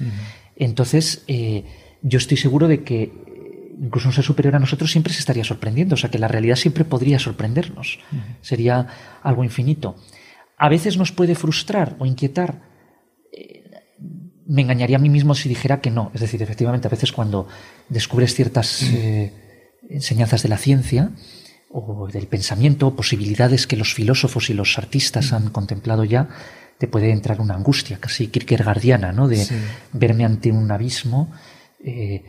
[0.55, 1.65] Entonces, eh,
[2.03, 3.11] yo estoy seguro de que
[3.81, 6.55] incluso un ser superior a nosotros siempre se estaría sorprendiendo, o sea que la realidad
[6.55, 7.99] siempre podría sorprendernos,
[8.41, 8.87] sería
[9.23, 9.95] algo infinito.
[10.57, 12.61] A veces nos puede frustrar o inquietar.
[13.31, 13.63] Eh,
[14.47, 16.11] me engañaría a mí mismo si dijera que no.
[16.13, 17.47] Es decir, efectivamente, a veces cuando
[17.89, 19.31] descubres ciertas eh,
[19.89, 21.11] enseñanzas de la ciencia
[21.69, 26.29] o del pensamiento, posibilidades que los filósofos y los artistas han contemplado ya,
[26.77, 29.27] te puede entrar una angustia casi kierkegaardiana, ¿no?
[29.27, 29.45] De
[29.93, 31.31] verme ante un abismo.
[31.83, 32.23] Eh,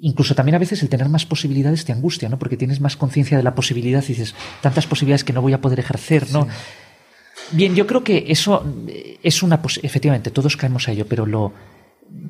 [0.00, 2.38] incluso también a veces el tener más posibilidades te angustia, ¿no?
[2.38, 5.60] Porque tienes más conciencia de la posibilidad y dices, tantas posibilidades que no voy a
[5.60, 6.48] poder ejercer, ¿no?
[7.52, 8.64] Bien, yo creo que eso
[9.22, 11.52] es una efectivamente todos caemos a ello, pero lo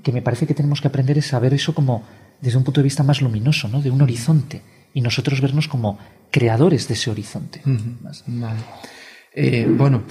[0.02, 2.04] que me parece que tenemos que aprender es saber eso como
[2.40, 3.82] desde un punto de vista más luminoso, ¿no?
[3.82, 4.62] De un horizonte
[4.94, 5.98] y nosotros vernos como
[6.30, 7.60] creadores de ese horizonte.
[9.34, 10.02] Eh, bueno,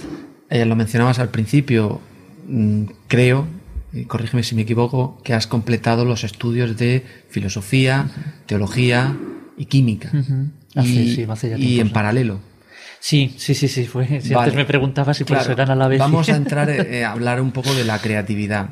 [0.50, 2.00] eh, lo mencionabas al principio,
[2.48, 3.48] mm, creo,
[3.92, 8.10] y corrígeme si me equivoco, que has completado los estudios de filosofía,
[8.46, 9.18] teología
[9.58, 10.12] y química.
[11.58, 12.40] y, en paralelo.
[13.00, 14.22] Sí, sí, sí, sí, fue.
[14.22, 16.00] Si antes me preguntabas si claro, eran a la vez.
[16.00, 18.72] Vamos a entrar eh, a hablar un poco de la creatividad.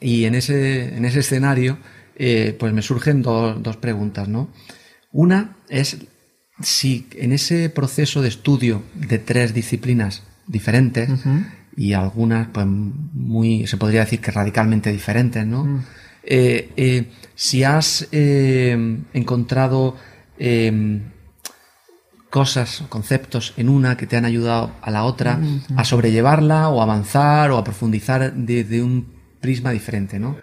[0.00, 1.78] Y en ese, en ese escenario,
[2.20, 4.50] eh, pues me surgen dos preguntas, ¿no?
[5.12, 5.98] Una es
[6.60, 11.08] si en ese proceso de estudio de tres disciplinas diferentes
[11.76, 15.84] y algunas pues muy se podría decir que radicalmente diferentes no mm.
[16.24, 19.96] eh, eh, si has encontrado
[22.30, 25.40] cosas conceptos en una que te han ayudado a la otra
[25.76, 29.06] a sobrellevarla o avanzar o a profundizar desde un
[29.40, 30.36] prisma diferente no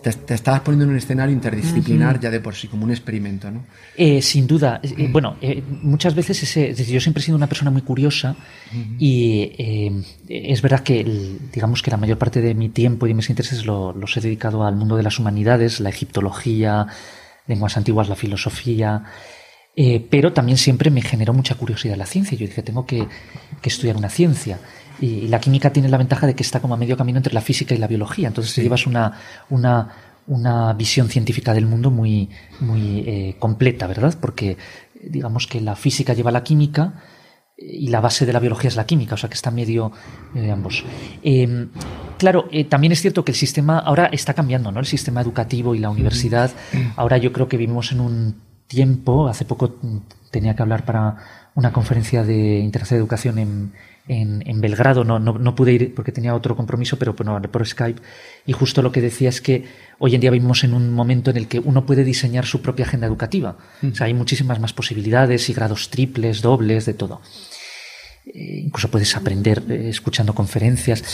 [0.00, 3.64] te, estabas poniendo en un escenario interdisciplinar ya de por sí, como un experimento, ¿no?
[3.96, 4.80] Eh, sin duda.
[4.82, 8.34] Eh, bueno, eh, muchas veces ese, yo siempre he sido una persona muy curiosa
[8.98, 9.52] y
[10.28, 11.04] es verdad que,
[11.52, 14.64] digamos que la mayor parte de mi tiempo y de mis intereses los he dedicado
[14.64, 16.86] al mundo de las humanidades, la egiptología,
[17.46, 19.04] lenguas antiguas, la filosofía.
[19.74, 22.36] Pero también siempre me generó mucha curiosidad la ciencia.
[22.36, 23.06] Yo dije, tengo que,
[23.60, 24.58] que estudiar una ciencia.
[25.00, 27.40] Y, la química tiene la ventaja de que está como a medio camino entre la
[27.40, 28.28] física y la biología.
[28.28, 29.18] Entonces llevas una,
[29.50, 29.94] una,
[30.26, 34.14] una, visión científica del mundo muy, muy eh, completa, ¿verdad?
[34.20, 34.56] Porque
[35.02, 37.02] digamos que la física lleva la química
[37.56, 39.92] y la base de la biología es la química, o sea que está medio,
[40.34, 40.84] de ambos.
[41.22, 41.70] Em,
[42.18, 44.80] claro, eh, también es cierto que el sistema ahora está cambiando, ¿no?
[44.80, 46.50] El sistema educativo y la universidad.
[46.96, 49.78] Ahora yo creo que vivimos en un tiempo, hace poco
[50.30, 53.72] tenía que hablar para una conferencia de Internacional de Educación en,
[54.08, 58.00] en, Belgrado, no, no, pude ir porque tenía otro compromiso, pero bueno, por Skype.
[58.46, 59.64] Y justo lo que decía es que
[59.98, 62.86] hoy en día vivimos en un momento en el que uno puede diseñar su propia
[62.86, 63.56] agenda educativa.
[63.82, 67.20] O sea, hay muchísimas más posibilidades y grados triples, dobles, de todo.
[68.24, 71.04] Eh, incluso puedes aprender eh, escuchando conferencias.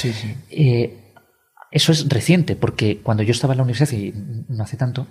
[0.51, 1.15] Eh,
[1.71, 4.15] eso es reciente, porque cuando yo estaba en la universidad, y
[4.49, 5.09] no hace tanto,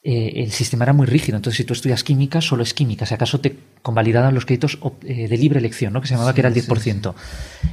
[0.00, 1.36] eh, el sistema era muy rígido.
[1.36, 3.04] Entonces, si tú estudias química, solo es química.
[3.04, 6.00] Si acaso te convalidaban los créditos eh, de libre elección, ¿no?
[6.00, 7.14] que se llamaba que era el 10%.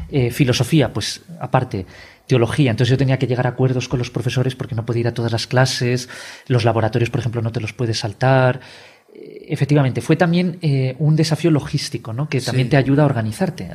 [0.10, 1.86] Eh, filosofía, pues aparte.
[2.28, 5.08] Teología, entonces yo tenía que llegar a acuerdos con los profesores porque no podía ir
[5.10, 6.10] a todas las clases.
[6.48, 8.62] Los laboratorios, por ejemplo, no te los puedes saltar.
[9.14, 10.58] Efectivamente, fue también
[10.98, 12.28] un desafío logístico, ¿no?
[12.28, 13.70] que también te ayuda a organizarte.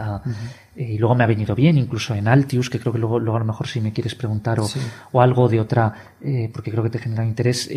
[0.74, 3.44] y luego me ha venido bien, incluso en Altius, que creo que luego, a lo
[3.44, 4.68] mejor si me quieres preguntar o,
[5.12, 5.94] o algo de otra,
[6.52, 7.70] porque creo que te genera interés,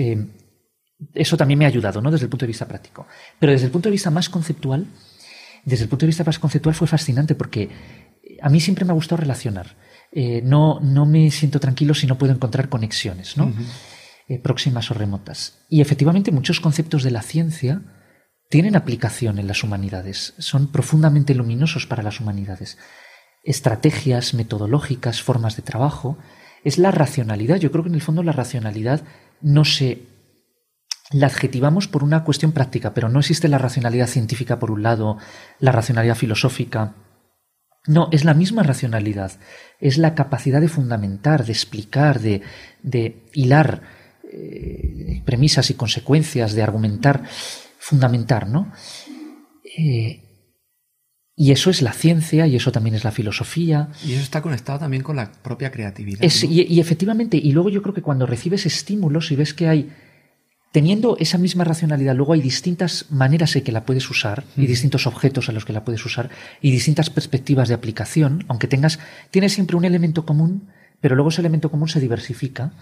[1.14, 2.12] eso también me ha ayudado, ¿no?
[2.12, 3.08] Desde el punto de vista práctico.
[3.40, 4.88] Pero desde el punto de vista más conceptual,
[5.66, 7.70] desde el punto de vista más conceptual fue fascinante porque
[8.42, 9.76] a mí siempre me ha gustado relacionar.
[10.12, 13.52] Eh, no, no me siento tranquilo si no puedo encontrar conexiones, ¿no?
[14.28, 15.66] Eh, próximas o remotas.
[15.70, 17.82] Y efectivamente muchos conceptos de la ciencia
[18.50, 22.78] tienen aplicación en las humanidades, son profundamente luminosos para las humanidades.
[23.44, 26.18] Estrategias metodológicas, formas de trabajo,
[26.64, 27.58] es la racionalidad.
[27.58, 29.02] Yo creo que en el fondo la racionalidad
[29.42, 30.04] no se
[31.14, 35.18] la adjetivamos por una cuestión práctica, pero no existe la racionalidad científica por un lado,
[35.60, 36.96] la racionalidad filosófica.
[37.86, 39.34] No, es la misma racionalidad,
[39.80, 42.42] es la capacidad de fundamentar, de explicar, de,
[42.82, 43.84] de hilar
[44.32, 47.24] eh, premisas y consecuencias, de argumentar,
[47.78, 48.72] fundamentar, ¿no?
[49.78, 50.22] Eh,
[51.36, 53.90] y eso es la ciencia y eso también es la filosofía.
[54.06, 56.22] Y eso está conectado también con la propia creatividad.
[56.22, 59.92] y, y, efectivamente, y luego yo creo que cuando recibes estímulos y ves que hay
[60.74, 65.06] Teniendo esa misma racionalidad, luego hay distintas maneras en que la puedes usar y distintos
[65.06, 68.98] objetos a los que la puedes usar y distintas perspectivas de aplicación, aunque tengas,
[69.30, 70.70] tienes siempre un elemento común,
[71.00, 72.74] pero luego ese elemento común se diversifica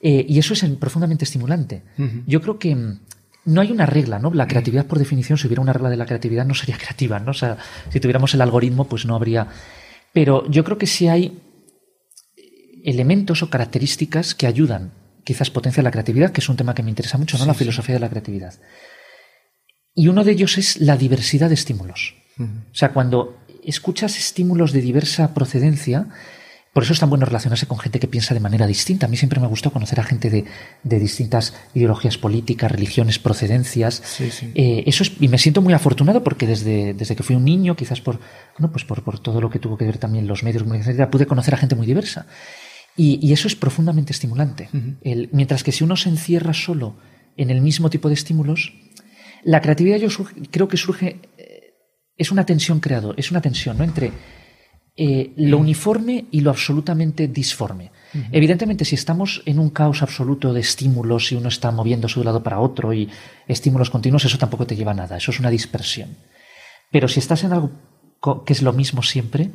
[0.00, 1.82] eh, y eso es profundamente estimulante.
[2.24, 3.00] Yo creo que mm,
[3.46, 4.32] no hay una regla, ¿no?
[4.32, 7.32] La creatividad, por definición, si hubiera una regla de la creatividad, no sería creativa, ¿no?
[7.32, 7.58] O sea,
[7.90, 9.48] si tuviéramos el algoritmo, pues no habría.
[10.12, 11.36] Pero yo creo que sí hay
[12.84, 14.92] elementos o características que ayudan,
[15.24, 17.46] quizás potencia la creatividad, que es un tema que me interesa mucho, ¿no?
[17.46, 18.54] la filosofía de la creatividad.
[19.94, 22.14] Y uno de ellos es la diversidad de estímulos.
[22.38, 26.08] O sea, cuando escuchas estímulos de diversa procedencia,
[26.74, 29.06] por eso es tan bueno relacionarse con gente que piensa de manera distinta.
[29.06, 34.02] A mí siempre me gustó conocer a gente de, distintas ideologías políticas, religiones, procedencias.
[34.56, 37.76] Eh, eso es, y me siento muy afortunado porque desde, desde que fui un niño,
[37.76, 38.18] quizás por,
[38.58, 41.10] bueno, pues por, por todo lo que tuvo que ver también los medios de comunicación,
[41.10, 42.26] pude conocer a gente muy diversa.
[42.96, 44.68] Y, eso es profundamente estimulante.
[45.32, 46.96] mientras que si uno se encierra solo
[47.36, 48.72] en el mismo tipo de estímulos,
[49.42, 50.08] la creatividad yo
[50.50, 51.74] creo que surge, eh,
[52.16, 53.84] es una tensión creado, es una tensión ¿no?
[53.84, 54.12] entre
[54.96, 57.90] eh, lo uniforme y lo absolutamente disforme.
[58.30, 62.26] Evidentemente, si estamos en un caos absoluto de estímulos y uno está moviéndose de un
[62.26, 63.08] lado para otro y
[63.48, 66.10] estímulos continuos, eso tampoco te lleva a nada, eso es una dispersión.
[66.92, 67.72] Pero si estás en algo
[68.46, 69.50] que es lo mismo siempre,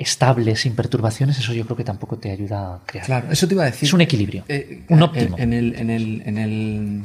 [0.00, 3.06] estable, sin perturbaciones, eso yo creo que tampoco te ayuda a crear.
[3.06, 3.86] Claro, eso te iba a decir.
[3.86, 5.36] Es un equilibrio, eh, un óptimo.
[5.38, 7.02] En, el, en, el, en, el,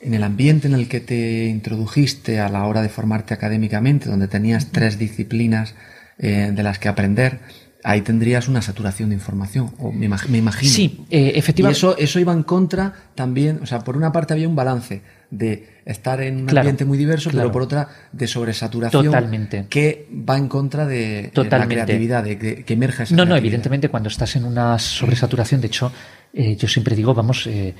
[0.00, 4.28] en el ambiente en el que te introdujiste a la hora de formarte académicamente, donde
[4.28, 5.74] tenías tres disciplinas
[6.18, 7.38] eh, de las que aprender,
[7.84, 10.72] ahí tendrías una saturación de información, o me, imagino.
[10.72, 11.76] Sí, eh, efectivamente.
[11.76, 15.02] Y eso, eso iba en contra también, o sea, por una parte había un balance
[15.30, 19.66] de estar en un ambiente muy diverso, pero por otra de sobresaturación Totalmente.
[19.68, 24.08] que va en contra de, la creatividad, de que, emerge esa No, no, evidentemente cuando
[24.08, 25.92] estás en una sobresaturación, de hecho,
[26.32, 27.74] eh, yo siempre digo, vamos, eh,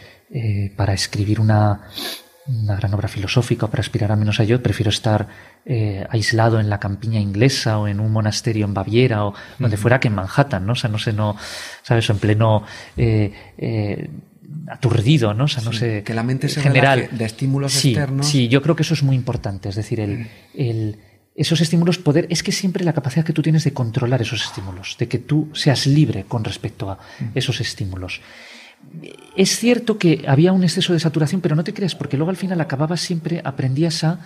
[0.77, 1.81] para escribir una,
[2.47, 5.29] una gran obra filosófica para aspirar a menos a yo, prefiero estar
[5.65, 9.99] eh, aislado en la campiña inglesa o en un monasterio en Baviera o donde fuera
[9.99, 10.73] que en Manhattan, ¿no?
[10.73, 11.37] O sea, no sé, no,
[11.83, 12.09] ¿sabes?
[12.11, 12.65] en pleno
[12.97, 14.11] eh, eh,
[14.69, 15.45] aturdido, ¿no?
[15.45, 16.03] O sea, no sé.
[16.03, 18.29] Que la mente se general de estímulos externos.
[18.29, 19.71] Sí, yo creo que eso es muy importante.
[19.71, 20.99] Es decir, el, el,
[21.35, 24.97] esos estímulos, poder, es que siempre la capacidad que tú tienes de controlar esos estímulos,
[24.99, 26.99] de que tú seas libre con respecto a
[27.35, 28.21] esos estímulos
[29.37, 32.37] es cierto que había un exceso de saturación, pero no te creas, porque luego al
[32.37, 34.21] final acababas siempre, aprendías a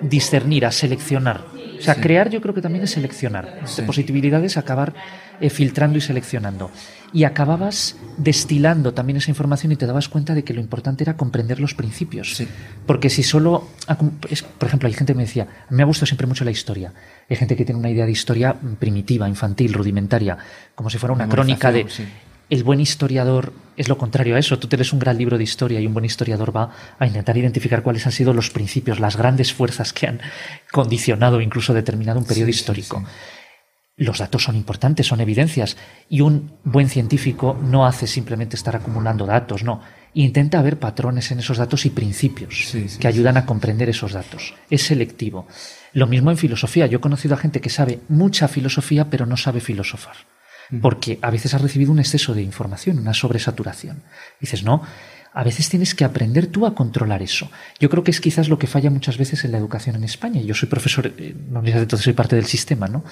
[0.00, 1.44] discernir, a seleccionar.
[1.78, 3.60] O sea, crear yo creo que también es seleccionar.
[3.76, 4.94] De posibilidades, acabar
[5.40, 6.70] eh, filtrando y seleccionando.
[7.12, 11.16] Y acababas destilando también esa información y te dabas cuenta de que lo importante era
[11.16, 12.42] comprender los principios.
[12.86, 13.68] Porque si solo.
[14.58, 16.92] por ejemplo, hay gente que me decía, me ha gustado siempre mucho la historia.
[17.28, 20.38] Hay gente que tiene una idea de historia primitiva, infantil, rudimentaria,
[20.74, 21.86] como si fuera una crónica de
[22.50, 24.58] el buen historiador es lo contrario a eso.
[24.58, 27.82] Tú tienes un gran libro de historia y un buen historiador va a intentar identificar
[27.82, 30.20] cuáles han sido los principios, las grandes fuerzas que han
[30.70, 33.02] condicionado, incluso determinado un periodo histórico.
[33.96, 35.76] Los datos son importantes, son evidencias,
[36.08, 39.80] y un buen científico no hace simplemente estar acumulando datos, no.
[40.14, 44.54] Intenta ver patrones en esos datos y principios que ayudan a comprender esos datos.
[44.68, 45.46] Es selectivo.
[45.92, 46.86] Lo mismo en filosofía.
[46.86, 50.14] Yo he conocido a gente que sabe mucha filosofía, pero no sabe filosofar
[50.80, 54.02] porque a veces has recibido un exceso de información, una sobresaturación.
[54.40, 54.82] Dices, no,
[55.34, 57.50] a veces tienes que aprender tú a controlar eso.
[57.80, 60.40] Yo creo que es quizás lo que falla muchas veces en la educación en España.
[60.40, 61.12] Yo soy profesor,
[61.50, 63.04] no entonces soy parte del sistema, ¿no?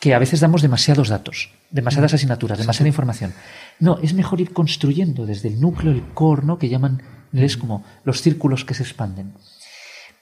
[0.00, 3.32] Que a veces damos demasiados datos, demasiadas asignaturas, demasiada información.
[3.78, 6.58] No, es mejor ir construyendo desde el núcleo, el core, ¿no?
[6.58, 9.34] Que llaman, es como los círculos que se expanden.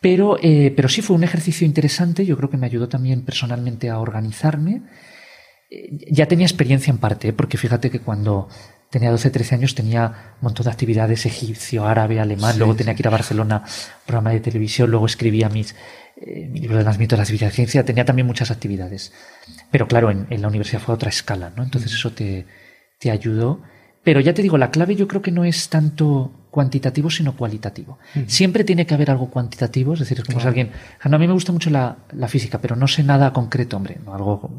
[0.01, 3.89] Pero, eh, pero sí fue un ejercicio interesante, yo creo que me ayudó también personalmente
[3.89, 4.83] a organizarme eh,
[5.71, 7.33] ya tenía experiencia en parte, ¿eh?
[7.33, 8.49] porque fíjate que cuando
[8.91, 13.03] tenía 12, 13 años tenía un montón de actividades egipcio, árabe, alemán, luego tenía que
[13.03, 13.65] ir a Barcelona,
[14.07, 15.75] programa de televisión, luego escribía mis,
[16.17, 19.13] eh, mi libro de nacimiento de la civilización, tenía también muchas actividades.
[19.71, 21.63] Pero claro, en, la universidad fue a otra escala, ¿no?
[21.63, 22.47] Entonces eso te,
[22.99, 23.61] te ayudó.
[24.03, 28.01] Pero ya te digo, la clave yo creo que no es tanto cuantitativo, sino cualitativo.
[28.27, 31.33] Siempre tiene que haber algo cuantitativo, es decir, es como si alguien, a mí me
[31.33, 31.97] gusta mucho la,
[32.27, 34.51] física, pero no sé nada concreto, hombre, no, algo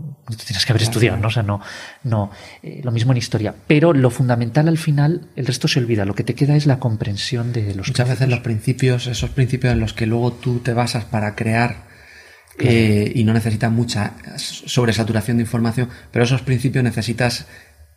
[0.47, 1.27] tienes que haber estudiado, ¿no?
[1.27, 1.59] O sea, no,
[2.03, 2.31] no,
[2.63, 3.53] eh, lo mismo en historia.
[3.67, 6.79] Pero lo fundamental al final, el resto se olvida, lo que te queda es la
[6.79, 10.71] comprensión de los Muchas veces los principios, esos principios en los que luego tú te
[10.71, 11.83] basas para crear
[12.59, 17.45] eh, y no necesitas mucha sobresaturación de información, pero esos principios necesitas,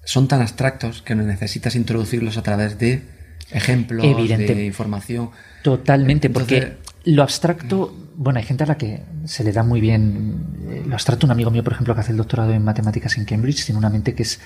[0.05, 3.22] son tan abstractos que necesitas introducirlos a través de
[3.53, 5.30] ejemplos de información.
[5.62, 10.57] Totalmente, porque lo abstracto, bueno, hay gente a la que se le da muy bien.
[10.68, 13.24] Eh, lo abstracto, un amigo mío, por ejemplo, que hace el doctorado en matemáticas en
[13.24, 14.40] Cambridge, tiene una mente que es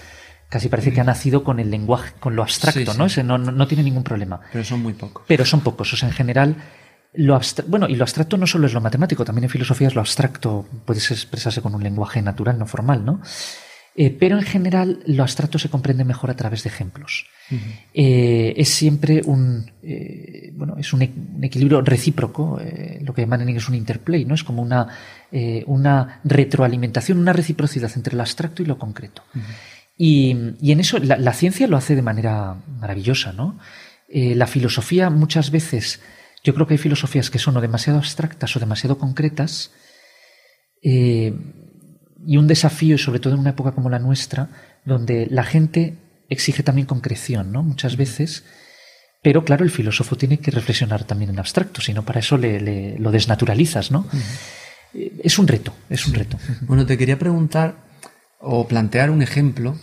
[0.48, 3.07] casi parece que ha nacido con el lenguaje, con lo abstracto, ¿no?
[3.07, 4.40] Ese no, no, tiene ningún problema.
[4.52, 5.24] Pero son muy pocos.
[5.26, 5.92] Pero son pocos.
[5.92, 6.57] O sea, en general,
[7.14, 10.00] lo bueno, y lo abstracto no solo es lo matemático, también en filosofía es lo
[10.00, 13.20] abstracto, puede expresarse con un lenguaje natural, no formal, ¿no?
[13.99, 17.26] Eh, pero en general lo abstracto se comprende mejor a través de ejemplos.
[17.94, 21.01] Eh, es siempre un, eh, bueno, es un,
[21.42, 22.61] equilibrio recíproco,
[23.01, 24.34] lo que llaman en inglés un interplay, ¿no?
[24.34, 24.88] Es como una,
[25.66, 29.22] una retroalimentación, una reciprocidad entre lo abstracto y lo concreto.
[29.97, 33.59] y, en eso la, ciencia lo hace de manera maravillosa, ¿no?
[34.09, 36.01] la filosofía muchas veces,
[36.44, 39.72] yo creo que hay filosofías que son o demasiado abstractas o demasiado concretas,
[42.24, 44.48] y un desafío, sobre todo en una época como la nuestra,
[44.84, 45.94] donde la gente
[46.28, 47.62] exige también concreción, ¿no?
[47.62, 48.44] Muchas veces.
[49.22, 52.98] Pero claro, el filósofo tiene que reflexionar también en abstracto, si no para eso le,
[52.98, 54.06] lo desnaturalizas, ¿no?
[54.94, 56.38] Es un reto, es un reto.
[56.62, 57.74] Bueno, te quería preguntar
[58.40, 59.76] o plantear un ejemplo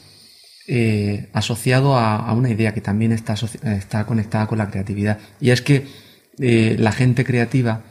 [0.67, 5.19] eh, asociado a, una idea que también está, está conectada con la creatividad.
[5.41, 5.88] Y es que
[6.39, 7.84] eh, la gente creativa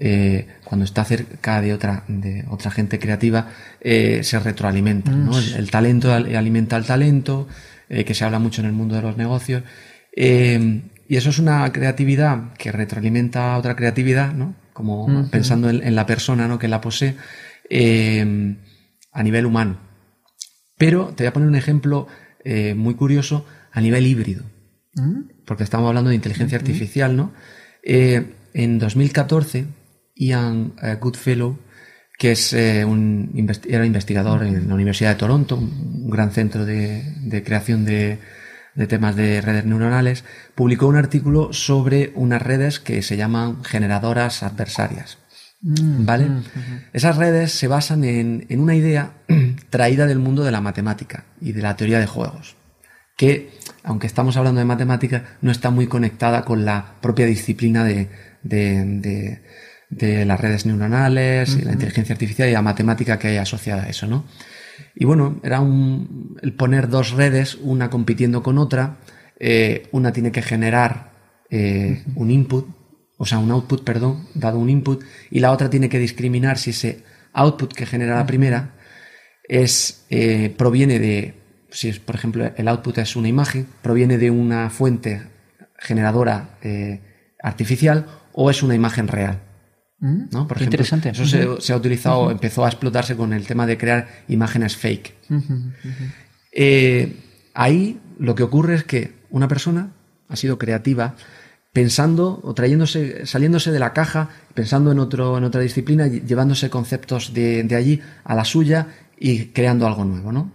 [0.00, 3.48] eh, cuando está cerca de otra, de otra gente creativa,
[3.80, 5.10] eh, se retroalimenta.
[5.10, 5.32] ¿no?
[5.32, 5.56] Mm.
[5.56, 7.48] El, talento alimenta al talento,
[7.88, 9.64] eh, que se habla mucho en el mundo de los negocios.
[10.14, 14.54] y eso es una creatividad que retroalimenta a otra creatividad, ¿no?
[14.72, 16.60] como pensando en, la persona ¿no?
[16.60, 17.16] que la posee,
[19.12, 19.80] a nivel humano.
[20.76, 22.06] Pero te voy a poner un ejemplo
[22.76, 24.44] muy curioso a nivel híbrido,
[24.94, 25.44] mm.
[25.44, 27.32] porque estamos hablando de inteligencia artificial, ¿no?
[27.82, 29.77] en 2014
[30.18, 31.58] Ian eh, Goodfellow,
[32.18, 33.32] que es eh, un
[33.68, 38.18] era investigador en la Universidad de Toronto, un gran centro de, creación de,
[38.88, 45.18] temas de redes neuronales, publicó un artículo sobre unas redes que se llaman generadoras adversarias.
[45.60, 46.24] Mm, ¿Vale?
[46.26, 46.42] Mm,
[46.92, 49.12] Esas redes se basan en, en, una idea
[49.70, 52.56] traída del mundo de la matemática y de la teoría de juegos,
[53.16, 53.50] que,
[53.84, 58.08] aunque estamos hablando de matemática, no está muy conectada con la propia disciplina de,
[58.42, 59.40] de
[59.90, 63.88] de las redes neuronales, y la inteligencia artificial y la matemática que hay asociada a
[63.88, 64.24] eso, ¿no?
[64.94, 68.98] Y bueno, era un, el poner dos redes, una compitiendo con otra,
[69.38, 71.12] eh, una tiene que generar
[71.50, 72.66] eh, un input,
[73.16, 76.70] o sea, un output, perdón, dado un input, y la otra tiene que discriminar si
[76.70, 78.74] ese output que genera la primera
[79.44, 81.34] es, eh, proviene de,
[81.70, 85.22] si es, por ejemplo, el output es una imagen, proviene de una fuente
[85.78, 86.58] generadora
[87.42, 89.47] artificial o es una imagen real.
[90.00, 90.46] Mm, ¿no?
[90.46, 91.10] Por interesante.
[91.10, 95.14] Eso se, ha utilizado, empezó a explotarse con el tema de crear imágenes fake.
[96.52, 97.16] Eh,
[97.54, 99.92] ahí lo que ocurre es que una persona
[100.28, 101.14] ha sido creativa
[101.72, 107.34] pensando o trayéndose, saliéndose de la caja, pensando en, otro, en otra disciplina, llevándose conceptos
[107.34, 108.88] de, allí a la suya
[109.18, 110.52] y creando algo nuevo, ¿no?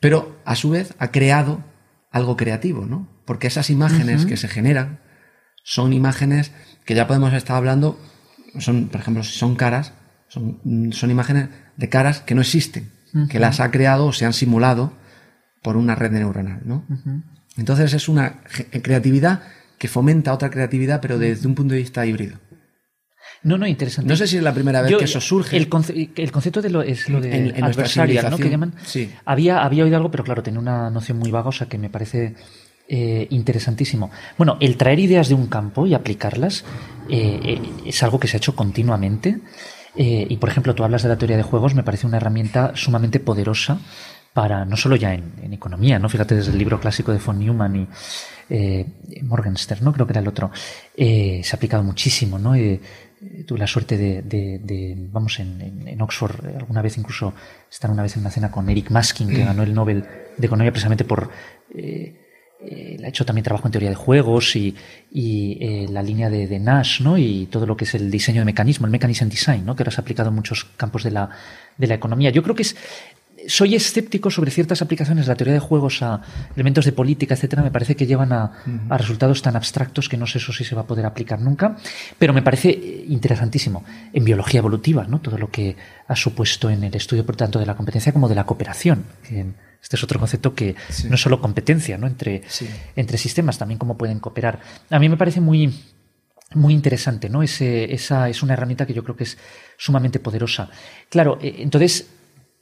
[0.00, 1.64] Pero a su vez ha creado
[2.10, 3.08] algo creativo, ¿no?
[3.24, 5.00] Porque esas imágenes que se generan
[5.64, 6.52] son imágenes
[6.84, 7.98] que ya podemos estar hablando
[8.58, 9.92] son, por ejemplo, si son caras,
[10.28, 12.90] son, son imágenes de caras que no existen,
[13.28, 14.92] que las ha creado o se han simulado
[15.62, 16.84] por una red neuronal, ¿no?
[17.56, 18.40] Entonces es una
[18.82, 19.42] creatividad
[19.78, 22.38] que fomenta otra creatividad, pero desde un punto de vista híbrido.
[23.42, 24.08] No, no, interesante.
[24.08, 25.56] No sé si es la primera vez que eso surge.
[25.56, 28.38] El, concepto de lo, es lo de en, adversarial, ¿no?
[28.38, 28.74] Que llaman.
[28.84, 29.10] Sí.
[29.26, 31.90] Había, había oído algo, pero claro, tenía una noción muy vaga, o sea que me
[31.90, 32.34] parece
[32.86, 34.10] eh, interesantísimo.
[34.36, 36.64] Bueno, el traer ideas de un campo y aplicarlas
[37.08, 39.40] eh, eh, es algo que se ha hecho continuamente.
[39.96, 43.20] y por ejemplo, tú hablas de la teoría de juegos, me parece una herramienta sumamente
[43.20, 43.78] poderosa
[44.32, 46.08] para, no solo ya en, economía, ¿no?
[46.08, 49.92] Fíjate desde el libro clásico de von Neumann y Morgenstern, ¿no?
[49.92, 50.50] Creo que era el otro.
[50.96, 52.54] se ha aplicado muchísimo, ¿no?
[53.46, 57.32] tuve la suerte de, vamos, en, Oxford, alguna vez incluso
[57.70, 60.04] estar una vez en una cena con Eric Maskin, que ganó el Nobel
[60.36, 61.30] de Economía precisamente por
[61.74, 62.23] eh,
[63.04, 64.74] ha hecho también trabajo en teoría de juegos y,
[65.14, 67.18] eh, la línea de, Nash, ¿no?
[67.18, 69.76] Y todo lo que es el diseño de mecanismo, el mechanism design, ¿no?
[69.76, 71.28] Que ahora se ha aplicado en muchos campos de la,
[71.76, 72.30] de la economía.
[72.30, 72.76] Yo creo que es,
[73.46, 76.22] soy escéptico sobre ciertas aplicaciones de la teoría de juegos a
[76.54, 77.62] elementos de política, etcétera.
[77.62, 78.52] Me parece que llevan a,
[78.88, 81.76] a, resultados tan abstractos que no sé eso si se va a poder aplicar nunca.
[82.18, 82.70] Pero me parece
[83.08, 85.20] interesantísimo en biología evolutiva, ¿no?
[85.20, 88.34] Todo lo que ha supuesto en el estudio, por tanto, de la competencia como de
[88.34, 89.04] la cooperación.
[89.84, 90.74] Este es otro concepto que
[91.10, 92.06] no es solo competencia ¿no?
[92.06, 92.42] entre,
[92.96, 94.58] entre sistemas, también cómo pueden cooperar.
[94.88, 95.78] A mí me parece muy,
[96.54, 97.42] muy interesante, ¿no?
[97.42, 99.36] esa es una herramienta que yo creo que es
[99.76, 100.70] sumamente poderosa.
[101.10, 102.06] Claro, eh, entonces,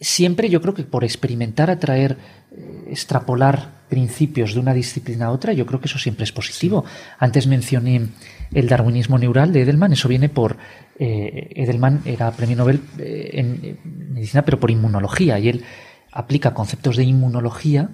[0.00, 2.16] siempre yo creo que por experimentar, atraer,
[2.50, 6.84] eh, extrapolar principios de una disciplina a otra, yo creo que eso siempre es positivo.
[7.20, 8.08] Antes mencioné
[8.52, 10.56] el darwinismo neural de Edelman, eso viene por...
[10.98, 13.78] Eh, Edelman era premio Nobel en
[14.12, 15.64] medicina, pero por inmunología, y él
[16.12, 17.90] aplica conceptos de inmunología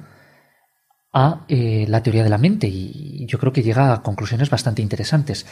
[1.13, 4.83] a eh, la teoría de la mente y yo creo que llega a conclusiones bastante
[4.83, 5.47] interesantes.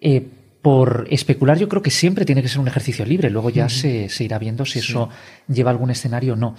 [0.00, 0.26] Eh,
[0.62, 4.08] por especular yo creo que siempre tiene que ser un ejercicio libre, luego ya se,
[4.20, 5.08] irá viendo si eso
[5.48, 6.54] lleva algún escenario o no.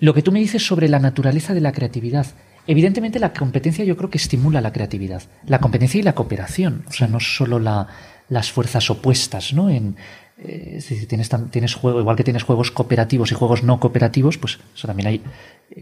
[0.00, 2.26] Lo que tú me dices sobre la naturaleza de la creatividad,
[2.66, 6.92] evidentemente la competencia yo creo que estimula la creatividad, la competencia y la cooperación, o
[6.92, 9.68] sea, no solo las fuerzas opuestas, ¿no?
[9.68, 9.96] En,
[10.44, 14.58] eh, si tienes, tienes juego, igual que tienes juegos cooperativos y juegos no cooperativos, pues
[14.74, 15.22] eso también hay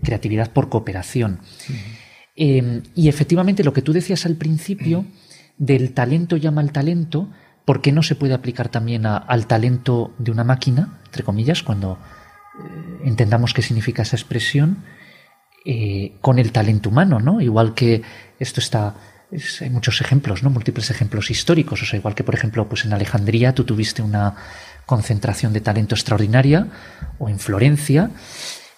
[0.03, 1.41] creatividad por cooperación.
[2.37, 5.05] Em, y efectivamente lo que tú decías al principio,
[5.57, 7.29] del talento llama al talento,
[7.65, 11.99] ¿por qué no se puede aplicar también al talento de una máquina, entre comillas, cuando
[12.59, 14.85] eh, entendamos qué significa esa expresión,
[15.65, 17.41] eh, con el talento humano, ¿no?
[17.41, 18.03] Igual que
[18.39, 18.95] esto está
[19.61, 20.51] hay muchos ejemplos, ¿no?
[20.51, 21.83] Múltiples ejemplos históricos.
[21.83, 24.35] O sea, igual que, por ejemplo, pues en Alejandría tú tuviste una
[24.87, 26.67] concentración de talento extraordinaria,
[27.19, 28.11] o en Florencia.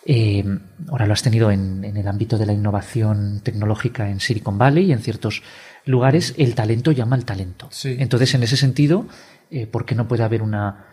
[0.04, 0.44] Eh,
[0.88, 4.92] ahora lo has tenido en, el ámbito de la innovación tecnológica en Silicon Valley y
[4.92, 5.42] en ciertos
[5.86, 6.34] lugares.
[6.36, 7.70] El talento llama al talento.
[7.84, 9.06] Entonces, en ese sentido,
[9.50, 10.86] eh, ¿por qué no puede haber una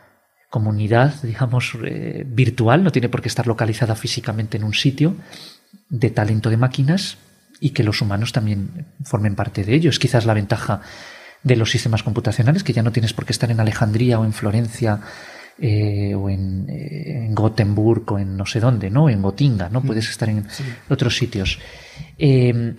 [0.50, 2.84] comunidad, digamos, eh, virtual?
[2.84, 5.16] No tiene por qué estar localizada físicamente en un sitio
[5.90, 7.18] de talento de máquinas
[7.60, 9.90] y que los humanos también formen parte de ello.
[9.90, 10.82] Es quizás la ventaja
[11.44, 14.34] de los sistemas computacionales, que ya no tienes por qué estar en Alejandría o en
[14.34, 15.00] Florencia
[15.58, 19.10] eh, o en, eh, en, o en no sé dónde, ¿no?
[19.10, 19.82] En Gotinga, ¿no?
[19.82, 19.88] Mm.
[19.88, 20.48] Puedes estar en
[20.90, 21.60] otros sitios.
[22.18, 22.76] Eh,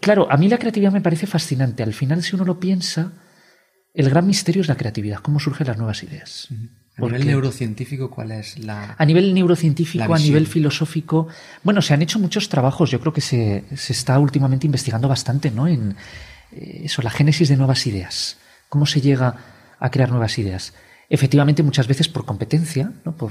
[0.00, 1.82] claro, a mí la creatividad me parece fascinante.
[1.82, 3.12] Al final, si uno lo piensa,
[3.94, 6.48] el gran misterio es la creatividad, cómo surgen las nuevas ideas.
[6.98, 8.94] A nivel neurocientífico, ¿cuál es la.
[8.96, 11.28] A nivel neurocientífico, a nivel filosófico.
[11.62, 12.90] Bueno, se han hecho muchos trabajos.
[12.90, 15.68] Yo creo que se, está últimamente investigando bastante, ¿no?
[15.68, 15.94] En
[16.52, 18.38] eh, eso, la génesis de nuevas ideas.
[18.70, 19.36] ¿Cómo se llega
[19.78, 20.72] a crear nuevas ideas?
[21.10, 23.14] Efectivamente, muchas veces por competencia, ¿no?
[23.14, 23.30] por,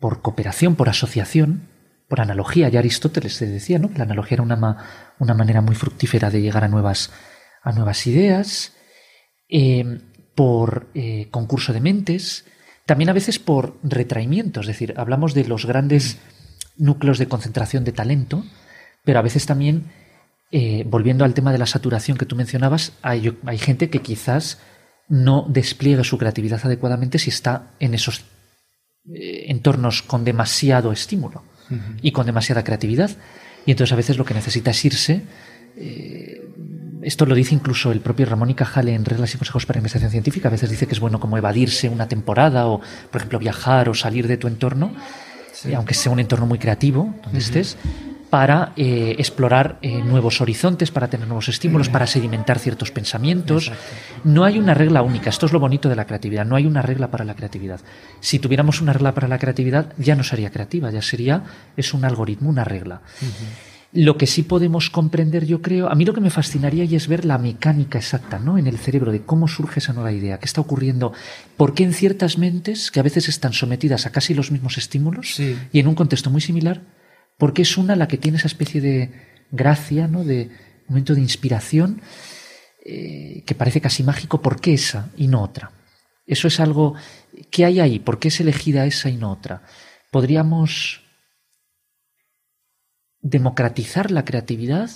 [0.00, 1.68] por cooperación, por asociación,
[2.08, 2.70] por analogía.
[2.70, 3.90] Ya Aristóteles se decía, ¿no?
[3.90, 7.12] Que la analogía era una, una manera muy fructífera de llegar a nuevas,
[7.62, 8.72] a nuevas ideas.
[9.50, 10.00] Eh,
[10.38, 12.44] por eh, concurso de mentes,
[12.86, 16.18] también a veces por retraimiento, es decir, hablamos de los grandes
[16.76, 18.44] núcleos de concentración de talento,
[19.04, 19.86] pero a veces también,
[20.52, 24.60] eh, volviendo al tema de la saturación que tú mencionabas, hay, gente que quizás
[25.08, 28.20] no despliegue su creatividad adecuadamente si está en esos
[29.12, 31.42] eh, entornos con demasiado estímulo
[32.00, 33.10] y con demasiada creatividad.
[33.66, 35.22] Y entonces a veces lo que necesita es irse
[37.08, 40.10] esto lo dice incluso el propio Ramón y Cajal en Reglas y Consejos para Investigación
[40.10, 40.48] Científica.
[40.48, 43.94] A veces dice que es bueno como evadirse una temporada o, por ejemplo, viajar o
[43.94, 44.92] salir de tu entorno,
[45.64, 47.78] eh, aunque sea un entorno muy creativo, donde estés,
[48.28, 53.72] para eh, explorar eh, nuevos horizontes, para tener nuevos estímulos, para sedimentar ciertos pensamientos.
[54.22, 55.30] No hay una regla única.
[55.30, 56.44] Esto es lo bonito de la creatividad.
[56.44, 57.80] No hay una regla para la creatividad.
[58.20, 61.42] Si tuviéramos una regla para la creatividad, ya no sería creativa, ya sería
[61.74, 63.00] es un algoritmo, una regla.
[63.92, 67.08] Lo que sí podemos comprender, yo creo, a mí lo que me fascinaría y es
[67.08, 68.58] ver la mecánica exacta, ¿no?
[68.58, 71.12] En el cerebro de cómo surge esa nueva idea, qué está ocurriendo,
[71.56, 75.40] por qué en ciertas mentes que a veces están sometidas a casi los mismos estímulos
[75.40, 76.82] y en un contexto muy similar,
[77.38, 79.10] por qué es una la que tiene esa especie de
[79.50, 80.22] gracia, ¿no?
[80.22, 80.50] De
[80.86, 82.02] momento de inspiración
[82.84, 85.72] eh, que parece casi mágico, ¿por qué esa y no otra?
[86.26, 86.94] Eso es algo
[87.50, 87.98] ¿qué hay ahí?
[87.98, 89.62] ¿Por qué es elegida esa y no otra?
[90.10, 91.02] Podríamos
[93.22, 94.90] democratizar la creatividad.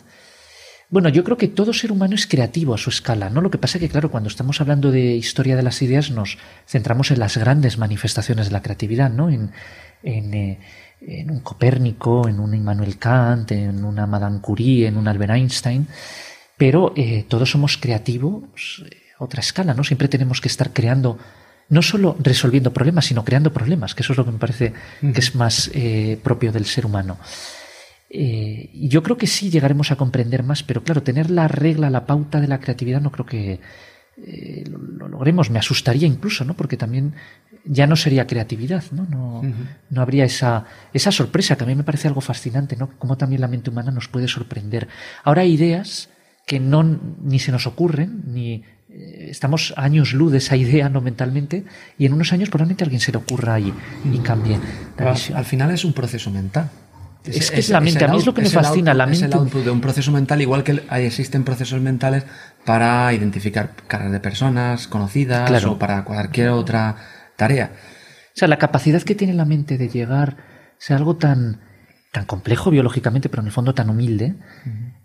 [0.90, 3.40] Bueno, yo creo que todo ser humano es creativo a su escala, ¿no?
[3.40, 6.38] Lo que pasa es que, claro, cuando estamos hablando de historia de las ideas nos
[6.66, 9.30] centramos en las grandes manifestaciones de la creatividad, ¿no?
[9.30, 9.52] En,
[10.02, 10.58] en, eh,
[11.28, 15.88] un Copérnico, en un Immanuel Kant, en una Madame Curie, en un Albert Einstein,
[16.56, 18.84] pero eh, todos somos creativos
[19.18, 19.84] a otra escala, ¿no?
[19.84, 21.18] Siempre tenemos que estar creando
[21.68, 25.18] no solo resolviendo problemas, sino creando problemas, que eso es lo que me parece que
[25.18, 27.16] es más eh, propio del ser humano.
[28.14, 32.04] Eh, yo creo que sí llegaremos a comprender más, pero claro, tener la regla, la
[32.04, 33.58] pauta de la creatividad no creo que
[34.18, 35.48] eh, lo, logremos.
[35.48, 36.54] Me asustaría incluso, ¿no?
[36.54, 37.14] Porque también
[37.64, 39.06] ya no sería creatividad, ¿no?
[39.06, 39.42] No,
[39.88, 42.90] no habría esa, esa sorpresa que a mí me parece algo fascinante, ¿no?
[42.98, 44.88] Cómo también la mente humana nos puede sorprender.
[45.24, 46.10] Ahora hay ideas
[46.46, 51.00] que no ni se nos ocurren, ni eh, estamos años luz de esa idea no
[51.00, 51.64] mentalmente,
[51.96, 53.72] y en unos años probablemente a alguien se le ocurra y,
[54.12, 54.58] y cambie
[54.98, 56.68] Al final es un proceso mental.
[57.24, 58.94] Es, que es, la mente, a mí es lo que me fascina.
[58.94, 59.26] la mente.
[59.26, 62.24] Es el output de un proceso mental, igual que existen procesos mentales
[62.64, 66.96] para identificar caras de personas conocidas o para cualquier otra
[67.36, 67.72] tarea.
[68.34, 70.36] O sea, la capacidad que tiene la mente de llegar
[70.88, 71.60] a algo tan,
[72.10, 74.34] tan complejo biológicamente, pero en el fondo tan humilde,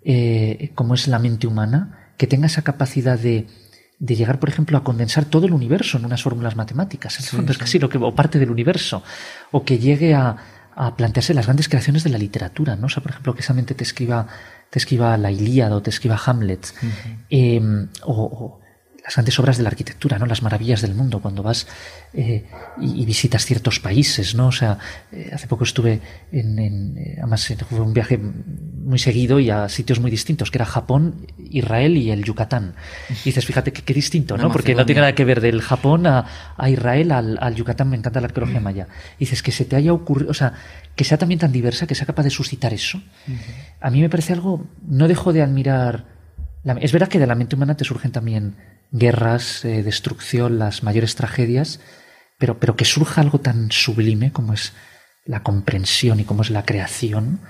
[0.03, 3.45] eh, como es la mente humana, que tenga esa capacidad de,
[3.99, 7.19] de llegar, por ejemplo, a condensar todo el universo en unas fórmulas matemáticas.
[7.19, 9.03] En el fondo es casi lo que, o parte del universo.
[9.51, 10.35] O que llegue a,
[10.77, 12.85] a plantearse las grandes creaciones de la literatura, ¿no?
[12.85, 14.27] O sea, por ejemplo, que esa mente te escriba,
[14.69, 16.67] te escriba la Ilíada o te escriba Hamlet,
[17.29, 18.59] em, o,
[19.07, 20.25] las grandes obras de la arquitectura, ¿no?
[20.25, 21.65] Las maravillas del mundo, cuando vas
[22.13, 22.43] eh,
[22.77, 24.47] y, visitas ciertos países, ¿no?
[24.47, 24.79] O sea,
[25.13, 26.01] eh, hace poco estuve
[26.33, 30.57] en, en eh, además fue un viaje muy seguido y a sitios muy distintos, que
[30.57, 32.73] era Japón, Israel y el Yucatán.
[33.09, 34.51] Y dices, fíjate qué distinto, ¿no?
[34.51, 36.25] Porque no tiene nada que ver del Japón a,
[36.57, 38.89] a Israel al, al, Yucatán, me encanta la arqueología maya.
[39.15, 40.51] Y dices que se te haya ocurrido, o sea,
[40.97, 43.01] que sea también tan diversa, que sea capaz de suscitar eso.
[43.79, 46.17] A mí me parece algo, no dejo de admirar
[46.81, 48.55] es verdad que de la mente humana te surgen también
[48.91, 51.79] guerras, eh, destrucción, las mayores tragedias,
[52.37, 54.73] pero, pero que surja algo tan sublime como es
[55.25, 57.41] la comprensión y como es la creación,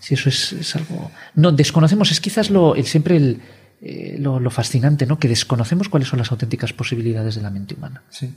[0.00, 1.10] si eso es, algo...
[1.34, 3.42] No, desconocemos, es quizás lo, siempre el,
[3.82, 5.18] eh, lo, fascinante, ¿no?
[5.18, 8.02] Que desconocemos cuáles son las auténticas posibilidades de la mente humana.
[8.08, 8.34] Sí.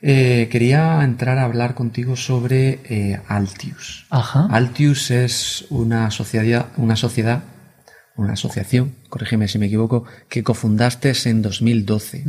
[0.00, 4.06] Eh, quería entrar a hablar contigo sobre Altius.
[4.08, 4.46] Ajá.
[4.50, 7.42] Altius es una sociedad, una sociedad
[8.22, 12.24] una asociación, corrígeme si me equivoco, que cofundaste en 2012.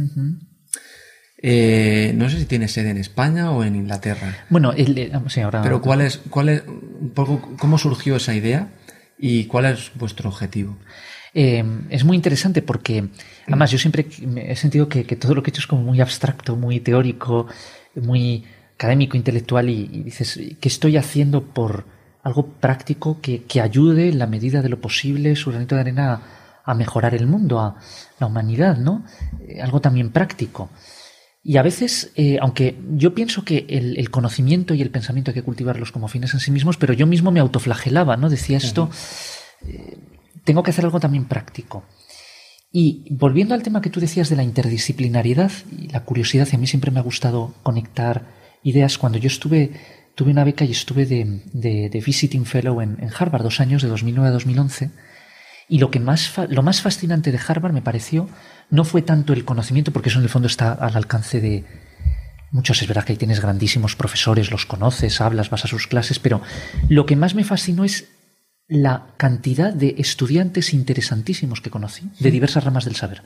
[1.45, 4.45] Eh, no sé si tiene sede en España o en Inglaterra.
[4.49, 5.61] Bueno, el, sí, ahora.
[5.61, 8.69] Pero ¿cuál es, cuál es, un poco, cómo surgió esa idea
[9.17, 10.77] y cuál es vuestro objetivo?
[11.33, 13.09] Eh, es muy interesante porque,
[13.47, 16.55] además, yo siempre he sentido que, todo lo que he hecho es como muy abstracto,
[16.55, 17.47] muy teórico,
[17.95, 21.85] muy académico, intelectual, y, y dices, ¿qué estoy haciendo por,
[22.23, 26.21] algo práctico que, ayude en la medida de lo posible su granito de arena
[26.65, 27.75] a, mejorar el mundo, a
[28.19, 29.03] la humanidad, ¿no?
[29.47, 30.69] Eh, algo también práctico.
[31.43, 35.43] Y a veces, eh, aunque yo pienso que el, conocimiento y el pensamiento hay que
[35.43, 38.29] cultivarlos como fines en sí mismos, pero yo mismo me autoflagelaba, ¿no?
[38.29, 38.89] Decía esto,
[39.67, 39.97] eh,
[40.45, 41.83] tengo que hacer algo también práctico.
[42.71, 46.59] Y volviendo al tema que tú decías de la interdisciplinariedad y la curiosidad, y a
[46.59, 48.25] mí siempre me ha gustado conectar
[48.63, 48.97] ideas.
[48.97, 49.71] Cuando yo estuve
[50.15, 54.31] tuve una beca y estuve de, visiting fellow en, Harvard dos años, de 2009 a
[54.31, 54.91] 2011.
[55.69, 58.29] Y lo, que más, lo más fascinante de Harvard me pareció
[58.69, 61.63] no fue tanto el conocimiento, porque eso en el fondo está al alcance de
[62.51, 62.81] muchos.
[62.81, 66.41] Es verdad que ahí tienes grandísimos profesores, los conoces, hablas, vas a sus clases, pero
[66.89, 68.09] lo que más me fascinó es
[68.67, 73.23] la cantidad de estudiantes interesantísimos que conocí, de diversas ramas del saber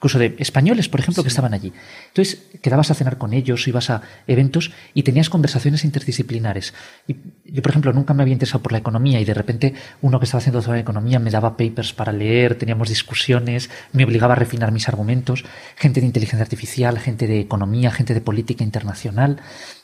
[0.00, 1.74] incluso de españoles, por ejemplo, que estaban allí.
[2.08, 6.72] Entonces, quedabas a cenar con ellos, ibas a eventos y tenías conversaciones interdisciplinares.
[7.06, 10.18] Y yo, por ejemplo, nunca me había interesado por la economía y de repente uno
[10.18, 14.36] que estaba haciendo sobre economía me daba papers para leer, teníamos discusiones, me obligaba a
[14.36, 15.44] refinar mis argumentos.
[15.76, 19.36] Gente de inteligencia artificial, gente de economía, gente de política internacional,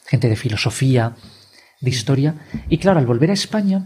[0.06, 1.14] gente de filosofía,
[1.82, 2.36] de historia.
[2.70, 3.84] Y claro, al volver a España,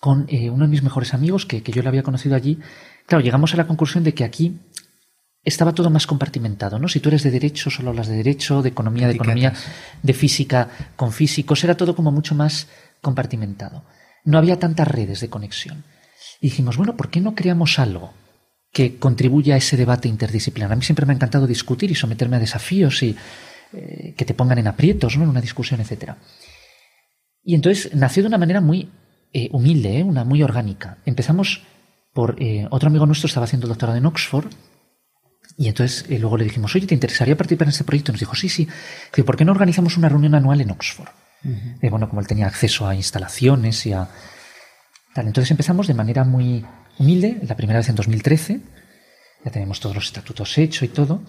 [0.00, 2.58] con eh, uno de mis mejores amigos, que, que yo le había conocido allí,
[3.06, 4.58] claro, llegamos a la conclusión de que aquí
[5.46, 6.88] estaba todo más compartimentado, ¿no?
[6.88, 9.54] Si tú eres de derecho, solo hablas de derecho, de economía, de economía,
[10.02, 12.66] de física con físicos, era todo como mucho más
[13.00, 13.84] compartimentado.
[14.24, 15.84] No había tantas redes de conexión.
[16.40, 18.12] Y dijimos, bueno, ¿por qué no creamos algo
[18.72, 20.72] que contribuya a ese debate interdisciplinar?
[20.72, 23.16] A mí siempre me ha encantado discutir y someterme a desafíos y
[23.72, 25.22] eh, que te pongan en aprietos, ¿no?
[25.22, 26.18] En una discusión, etcétera.
[27.44, 28.90] Y entonces nació de una manera muy
[29.32, 30.02] eh, humilde, ¿eh?
[30.02, 30.98] una muy orgánica.
[31.06, 31.62] Empezamos
[32.12, 32.36] por
[32.70, 34.46] otro amigo nuestro estaba haciendo el doctorado en Oxford
[35.58, 38.12] y entonces eh, luego le dijimos, oye, ¿te interesaría participar en este proyecto?
[38.12, 38.68] Y nos dijo, sí, sí.
[39.24, 41.08] ¿por qué no organizamos una reunión anual en Oxford?
[41.80, 44.08] Eh, bueno, como él tenía acceso a instalaciones y a...
[45.14, 45.26] Tal.
[45.26, 46.64] Entonces empezamos de manera muy
[46.98, 48.60] humilde, la primera vez en 2013,
[49.44, 51.22] ya tenemos todos los estatutos hechos y todo,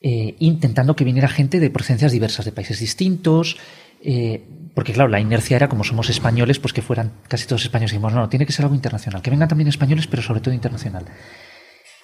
[0.00, 3.58] eh, intentando que viniera gente de procedencias diversas, de países distintos,
[4.74, 7.92] porque claro, la inercia era como somos españoles, pues que fueran casi todos españoles.
[7.92, 10.40] Y dijimos, no, no, tiene que ser algo internacional, que vengan también españoles, pero sobre
[10.40, 11.04] todo internacional.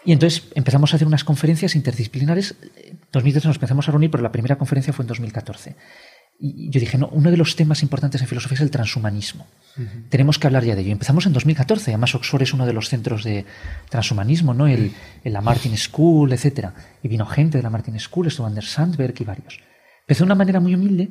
[0.07, 2.55] Y entonces empezamos a hacer unas conferencias interdisciplinares.
[2.77, 5.75] En 2013 nos empezamos a reunir, pero la primera conferencia fue en 2014.
[6.39, 9.47] Y yo dije, no, uno de los temas importantes en filosofía es el transhumanismo.
[10.09, 10.93] Tenemos que hablar ya de ello.
[10.93, 11.91] Empezamos en 2014.
[11.91, 13.47] Además, Oxford es uno de los centros de
[13.89, 14.69] transhumanismo, ¿no?
[14.69, 14.93] El,
[15.25, 16.69] la Martin School, etc.
[17.03, 19.61] Y vino gente de la Martin School, estuvo Anders Sandberg y varios.
[20.03, 21.09] Empezó de una manera muy humilde.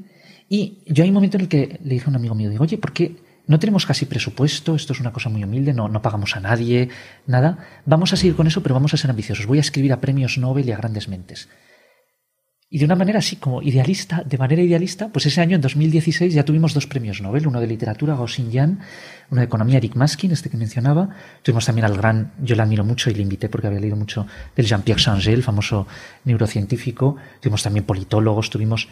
[0.48, 2.64] Y yo hay un momento en el que le dije a un amigo mío, digo,
[2.64, 3.16] oye, ¿por qué
[3.48, 6.90] no tenemos casi presupuesto, esto es una cosa muy humilde, no, pagamos a nadie,
[7.28, 7.82] nada.
[7.86, 9.46] Vamos a seguir con eso, pero vamos a ser ambiciosos.
[9.46, 11.48] Voy a escribir a premios Nobel y a grandes mentes.
[12.68, 16.34] Y de una manera así como idealista, de manera idealista, pues ese año, en 2016,
[16.34, 18.80] ya tuvimos dos premios Nobel, uno de literatura, Gao Yan,
[19.30, 21.10] uno de economía, Eric Maskin, este que mencionaba.
[21.44, 24.26] Tuvimos también al gran, yo le admiro mucho y le invité porque había leído mucho
[24.56, 25.88] del Jean-Pierre Changé, el famoso
[26.24, 27.18] neurocientífico.
[27.40, 28.90] Tuvimos también politólogos, tuvimos...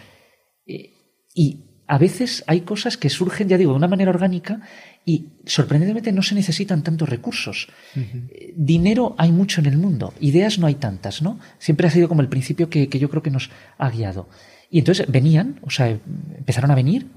[0.68, 0.92] Eh,
[1.34, 4.62] y a veces hay cosas que surgen, ya digo, de una manera orgánica
[5.06, 7.68] y sorprendentemente no se necesitan tantos recursos.
[7.96, 11.38] Eh, dinero hay mucho en el mundo, ideas no hay tantas, ¿no?
[11.60, 14.28] Siempre ha sido como el principio que, yo creo que nos ha guiado.
[14.72, 17.12] Y entonces venían, o sea, empezaron a venir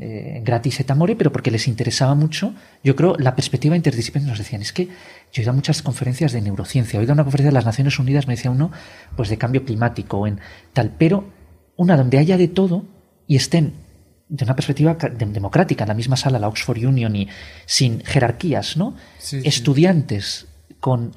[0.00, 2.52] eh, gratis et amore, pero porque les interesaba mucho,
[2.82, 4.32] yo creo, la perspectiva interdisciplinaria.
[4.32, 7.14] Nos decían, es que yo he ido a muchas conferencias de neurociencia, he ido a
[7.14, 8.72] una conferencia de las Naciones Unidas, me decía uno,
[9.14, 10.40] pues de cambio climático o en
[10.72, 11.30] tal, pero
[11.76, 12.86] una donde haya de todo
[13.28, 13.85] y estén
[14.28, 17.28] de una perspectiva democrática, en la misma sala, la Oxford Union, y
[17.64, 18.96] sin jerarquías, ¿no?
[19.20, 20.46] Estudiantes
[20.80, 21.14] con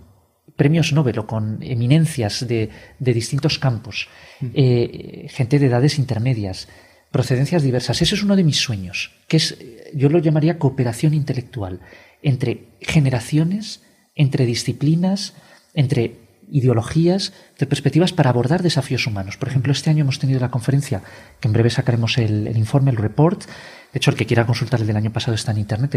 [0.55, 4.09] premios Nobel o con eminencias de, distintos campos,
[4.53, 6.67] eh, gente de edades intermedias,
[7.11, 8.01] procedencias diversas.
[8.01, 9.57] Ese es uno de mis sueños, que es,
[9.93, 11.79] yo lo llamaría cooperación intelectual
[12.21, 13.81] entre generaciones,
[14.15, 15.33] entre disciplinas,
[15.73, 19.37] entre ideologías, de perspectivas para abordar desafíos humanos.
[19.37, 21.01] Por ejemplo, este año hemos tenido la conferencia,
[21.39, 23.43] que en breve sacaremos el, informe, el report.
[23.45, 25.95] De hecho, el que quiera consultar el del año pasado está en Internet.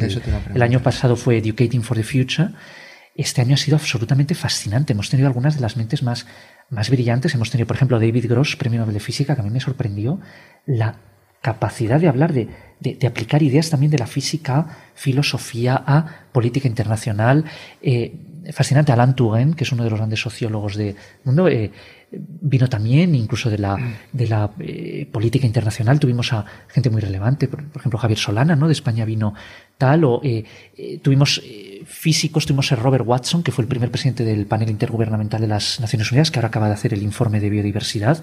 [0.54, 2.50] el año pasado fue Educating for the Future
[3.14, 4.92] este año ha sido absolutamente fascinante.
[4.94, 6.26] Hemos tenido algunas de las mentes más,
[6.70, 7.34] más brillantes.
[7.34, 10.20] Hemos tenido, por ejemplo, David Gross, premio Nobel de Física, que a mí me sorprendió
[10.64, 10.96] la
[11.42, 12.48] capacidad de hablar, de,
[12.80, 17.44] de, aplicar ideas también de la física, filosofía a política internacional.
[17.82, 18.14] Eh,
[18.50, 21.70] fascinante, Alain Touraine, que es uno de los grandes sociólogos del mundo, eh,
[22.10, 23.78] vino también incluso de la,
[24.12, 26.00] de la eh, política internacional.
[26.00, 28.66] Tuvimos a gente muy relevante, por, ejemplo Javier Solana, ¿no?
[28.66, 29.34] De España vino
[29.78, 30.44] tal, o eh,
[31.02, 31.42] tuvimos
[31.84, 35.80] físicos, tuvimos a Robert Watson, que fue el primer presidente del panel intergubernamental de las
[35.80, 38.22] Naciones Unidas, que ahora acaba de hacer el informe de biodiversidad.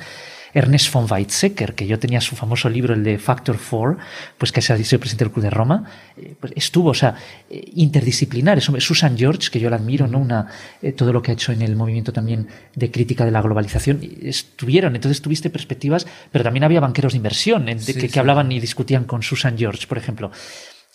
[0.54, 3.98] Ernest von Weizsäcker, que yo tenía su famoso libro, el de Factor 4,
[4.38, 5.86] pues que es el presidente del Club de Roma,
[6.18, 7.16] eh, pues estuvo, o sea,
[7.50, 8.62] eh, interdisciplinar.
[8.62, 10.20] Susan George, que yo la admiro, ¿no?
[10.20, 10.48] Una,
[10.82, 14.02] eh, todo lo que ha hecho en el movimiento también de crítica de la globalización,
[14.22, 14.96] estuvieron.
[14.96, 19.58] Entonces tuviste perspectivas, pero también había banqueros de inversión que, hablaban y discutían con Susan
[19.58, 20.32] George, por ejemplo.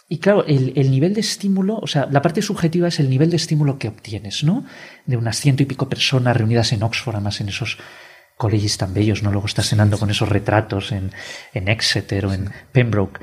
[0.09, 3.31] Y claro, el, el, nivel de estímulo, o sea, la parte subjetiva es el nivel
[3.31, 4.65] de estímulo que obtienes, ¿no?
[5.07, 7.79] De unas ciento y pico personas reunidas en Oxford, además en esos
[8.37, 9.31] colegios tan bellos, ¿no?
[9.31, 11.13] Luego estás cenando con esos retratos en,
[11.53, 13.21] en Exeter o en Pembroke.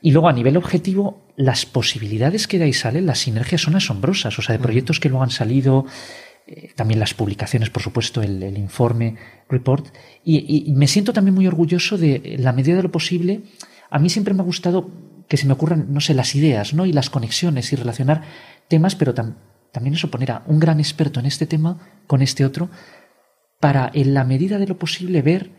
[0.00, 4.38] Y luego a nivel objetivo, las posibilidades que de ahí salen, las sinergias son asombrosas,
[4.38, 5.86] o sea, de proyectos que luego han salido,
[6.46, 9.16] eh, también las publicaciones, por supuesto, el, informe,
[9.48, 9.94] report,
[10.24, 13.42] y, me siento también muy orgulloso de, la medida de lo posible,
[13.90, 14.88] a mí siempre me ha gustado
[15.28, 16.86] que se me ocurran, no sé, las ideas, ¿no?
[16.86, 18.22] Y las conexiones y relacionar
[18.66, 22.70] temas, pero también eso poner a un gran experto en este tema con este otro,
[23.60, 25.50] para, en la medida de lo posible, ver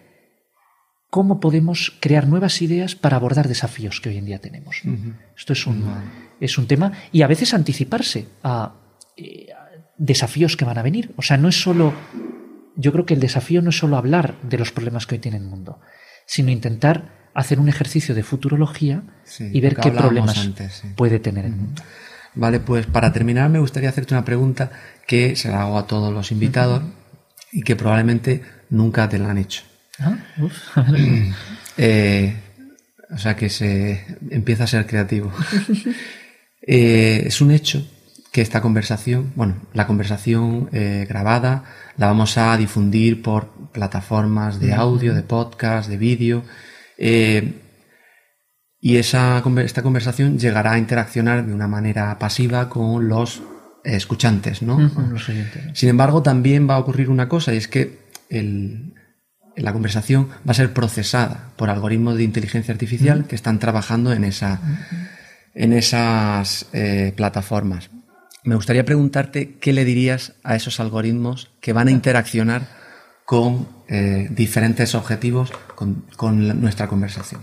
[1.09, 4.81] cómo podemos crear nuevas ideas para abordar desafíos que hoy en día tenemos.
[5.35, 5.83] Esto es un,
[6.39, 8.75] es un tema y a veces anticiparse a,
[9.17, 9.47] eh,
[9.97, 11.11] desafíos que van a venir.
[11.17, 11.93] O sea, no es solo,
[12.75, 15.37] yo creo que el desafío no es solo hablar de los problemas que hoy tiene
[15.37, 15.79] el mundo,
[16.25, 19.03] sino intentar hacer un ejercicio de futurología
[19.39, 20.49] y ver qué problemas
[20.95, 21.81] puede tener el mundo.
[22.35, 24.71] Vale, pues para terminar me gustaría hacerte una pregunta
[25.07, 26.83] que se la hago a todos los invitados
[27.51, 29.63] y que probablemente nunca te la han hecho.
[29.99, 30.17] Ah,
[31.77, 32.35] eh,
[33.09, 35.31] o sea que se empieza a ser creativo.
[36.71, 37.89] Eh, es un hecho
[38.33, 41.63] que esta conversación, bueno, la conversación eh, grabada
[41.97, 46.43] la vamos a difundir por plataformas de audio, de podcast, de vídeo.
[46.97, 47.53] y
[48.97, 53.41] esa, esta conversación llegará a interaccionar de una manera pasiva con los
[53.95, 54.77] escuchantes, ¿no?
[55.73, 57.99] Sin embargo, también va a ocurrir una cosa, y es que
[59.55, 64.23] la conversación va a ser procesada por algoritmos de inteligencia artificial que están trabajando en,
[64.23, 64.59] esa,
[65.53, 67.89] en esas eh, plataformas.
[68.43, 72.67] Me gustaría preguntarte qué le dirías a esos algoritmos que van a interaccionar
[73.25, 77.41] con eh, diferentes objetivos con, con nuestra conversación.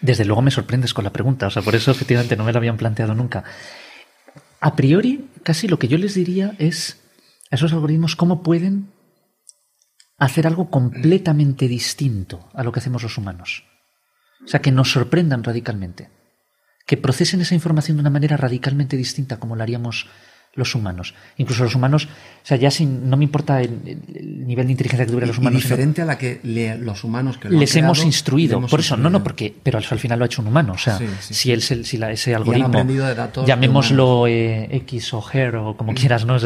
[0.00, 2.58] Desde luego me sorprendes con la pregunta, o sea, por eso efectivamente no me lo
[2.58, 3.44] habían planteado nunca
[4.60, 7.00] a priori, casi lo que yo les diría es
[7.50, 8.92] a esos algoritmos cómo pueden
[10.18, 13.64] hacer algo completamente distinto a lo que hacemos los humanos.
[14.44, 16.10] O sea, que nos sorprendan radicalmente,
[16.86, 20.06] que procesen esa información de una manera radicalmente distinta como lo haríamos
[20.58, 21.14] los humanos.
[21.36, 24.00] Incluso los humanos, o sea, ya sin, no me importa el,
[24.46, 25.62] nivel de inteligencia que tuvieran los humanos.
[25.62, 28.60] diferente a la que los humanos que les hemos instruido.
[28.66, 30.72] por eso, no, no, porque, pero al final lo ha hecho un humano.
[30.74, 32.84] O sea, si él, si ese algoritmo,
[33.46, 36.36] llamémoslo eh, X o Her o como quieras, ¿no?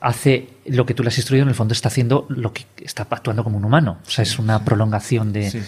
[0.00, 3.06] hace lo que tú le has instruido, en el fondo está haciendo lo que está
[3.08, 3.98] actuando como un humano.
[4.06, 5.62] O sea, es una prolongación de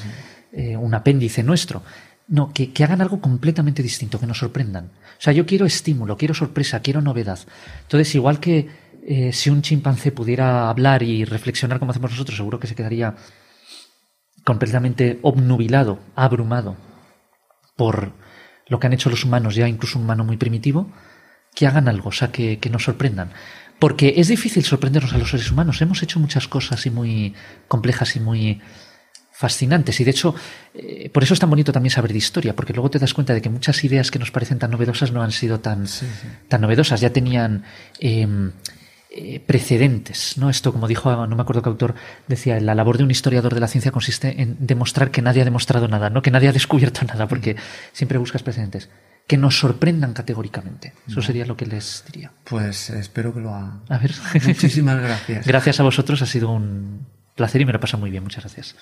[0.52, 1.82] eh, un apéndice nuestro.
[2.28, 4.86] No, que, hagan algo completamente distinto, que nos sorprendan.
[4.86, 7.38] O sea, yo quiero estímulo, quiero sorpresa, quiero novedad.
[7.82, 8.68] Entonces, igual que
[9.06, 13.14] eh, si un chimpancé pudiera hablar y reflexionar como hacemos nosotros, seguro que se quedaría
[14.44, 16.76] completamente obnubilado, abrumado
[17.76, 18.12] por
[18.68, 20.90] lo que han hecho los humanos, ya incluso un humano muy primitivo,
[21.54, 23.30] que hagan algo, o sea, que, que nos sorprendan.
[23.78, 25.80] Porque es difícil sorprendernos a los seres humanos.
[25.80, 27.34] Hemos hecho muchas cosas y muy
[27.68, 28.60] complejas y muy
[29.36, 30.00] fascinantes.
[30.00, 30.34] Y de hecho,
[30.72, 33.34] eh, por eso es tan bonito también saber de historia, porque luego te das cuenta
[33.34, 35.84] de que muchas ideas que nos parecen tan novedosas no han sido tan,
[36.48, 37.64] tan novedosas, ya tenían
[38.00, 38.52] em,
[39.10, 40.38] eh, precedentes.
[40.38, 40.48] ¿no?
[40.48, 41.94] Esto, como dijo, no me acuerdo qué autor
[42.26, 45.44] decía, la labor de un historiador de la ciencia consiste en demostrar que nadie ha
[45.44, 47.56] demostrado nada, no que nadie ha descubierto nada, porque
[47.92, 48.88] siempre buscas precedentes.
[49.26, 50.94] Que nos sorprendan categóricamente.
[51.08, 52.32] Eso sería lo que les diría.
[52.44, 53.80] Pues espero que lo haga.
[53.88, 54.14] A ver.
[54.46, 55.46] Muchísimas gracias.
[55.46, 58.22] Gracias a vosotros, ha sido un placer y me lo pasa muy bien.
[58.22, 58.76] Muchas gracias.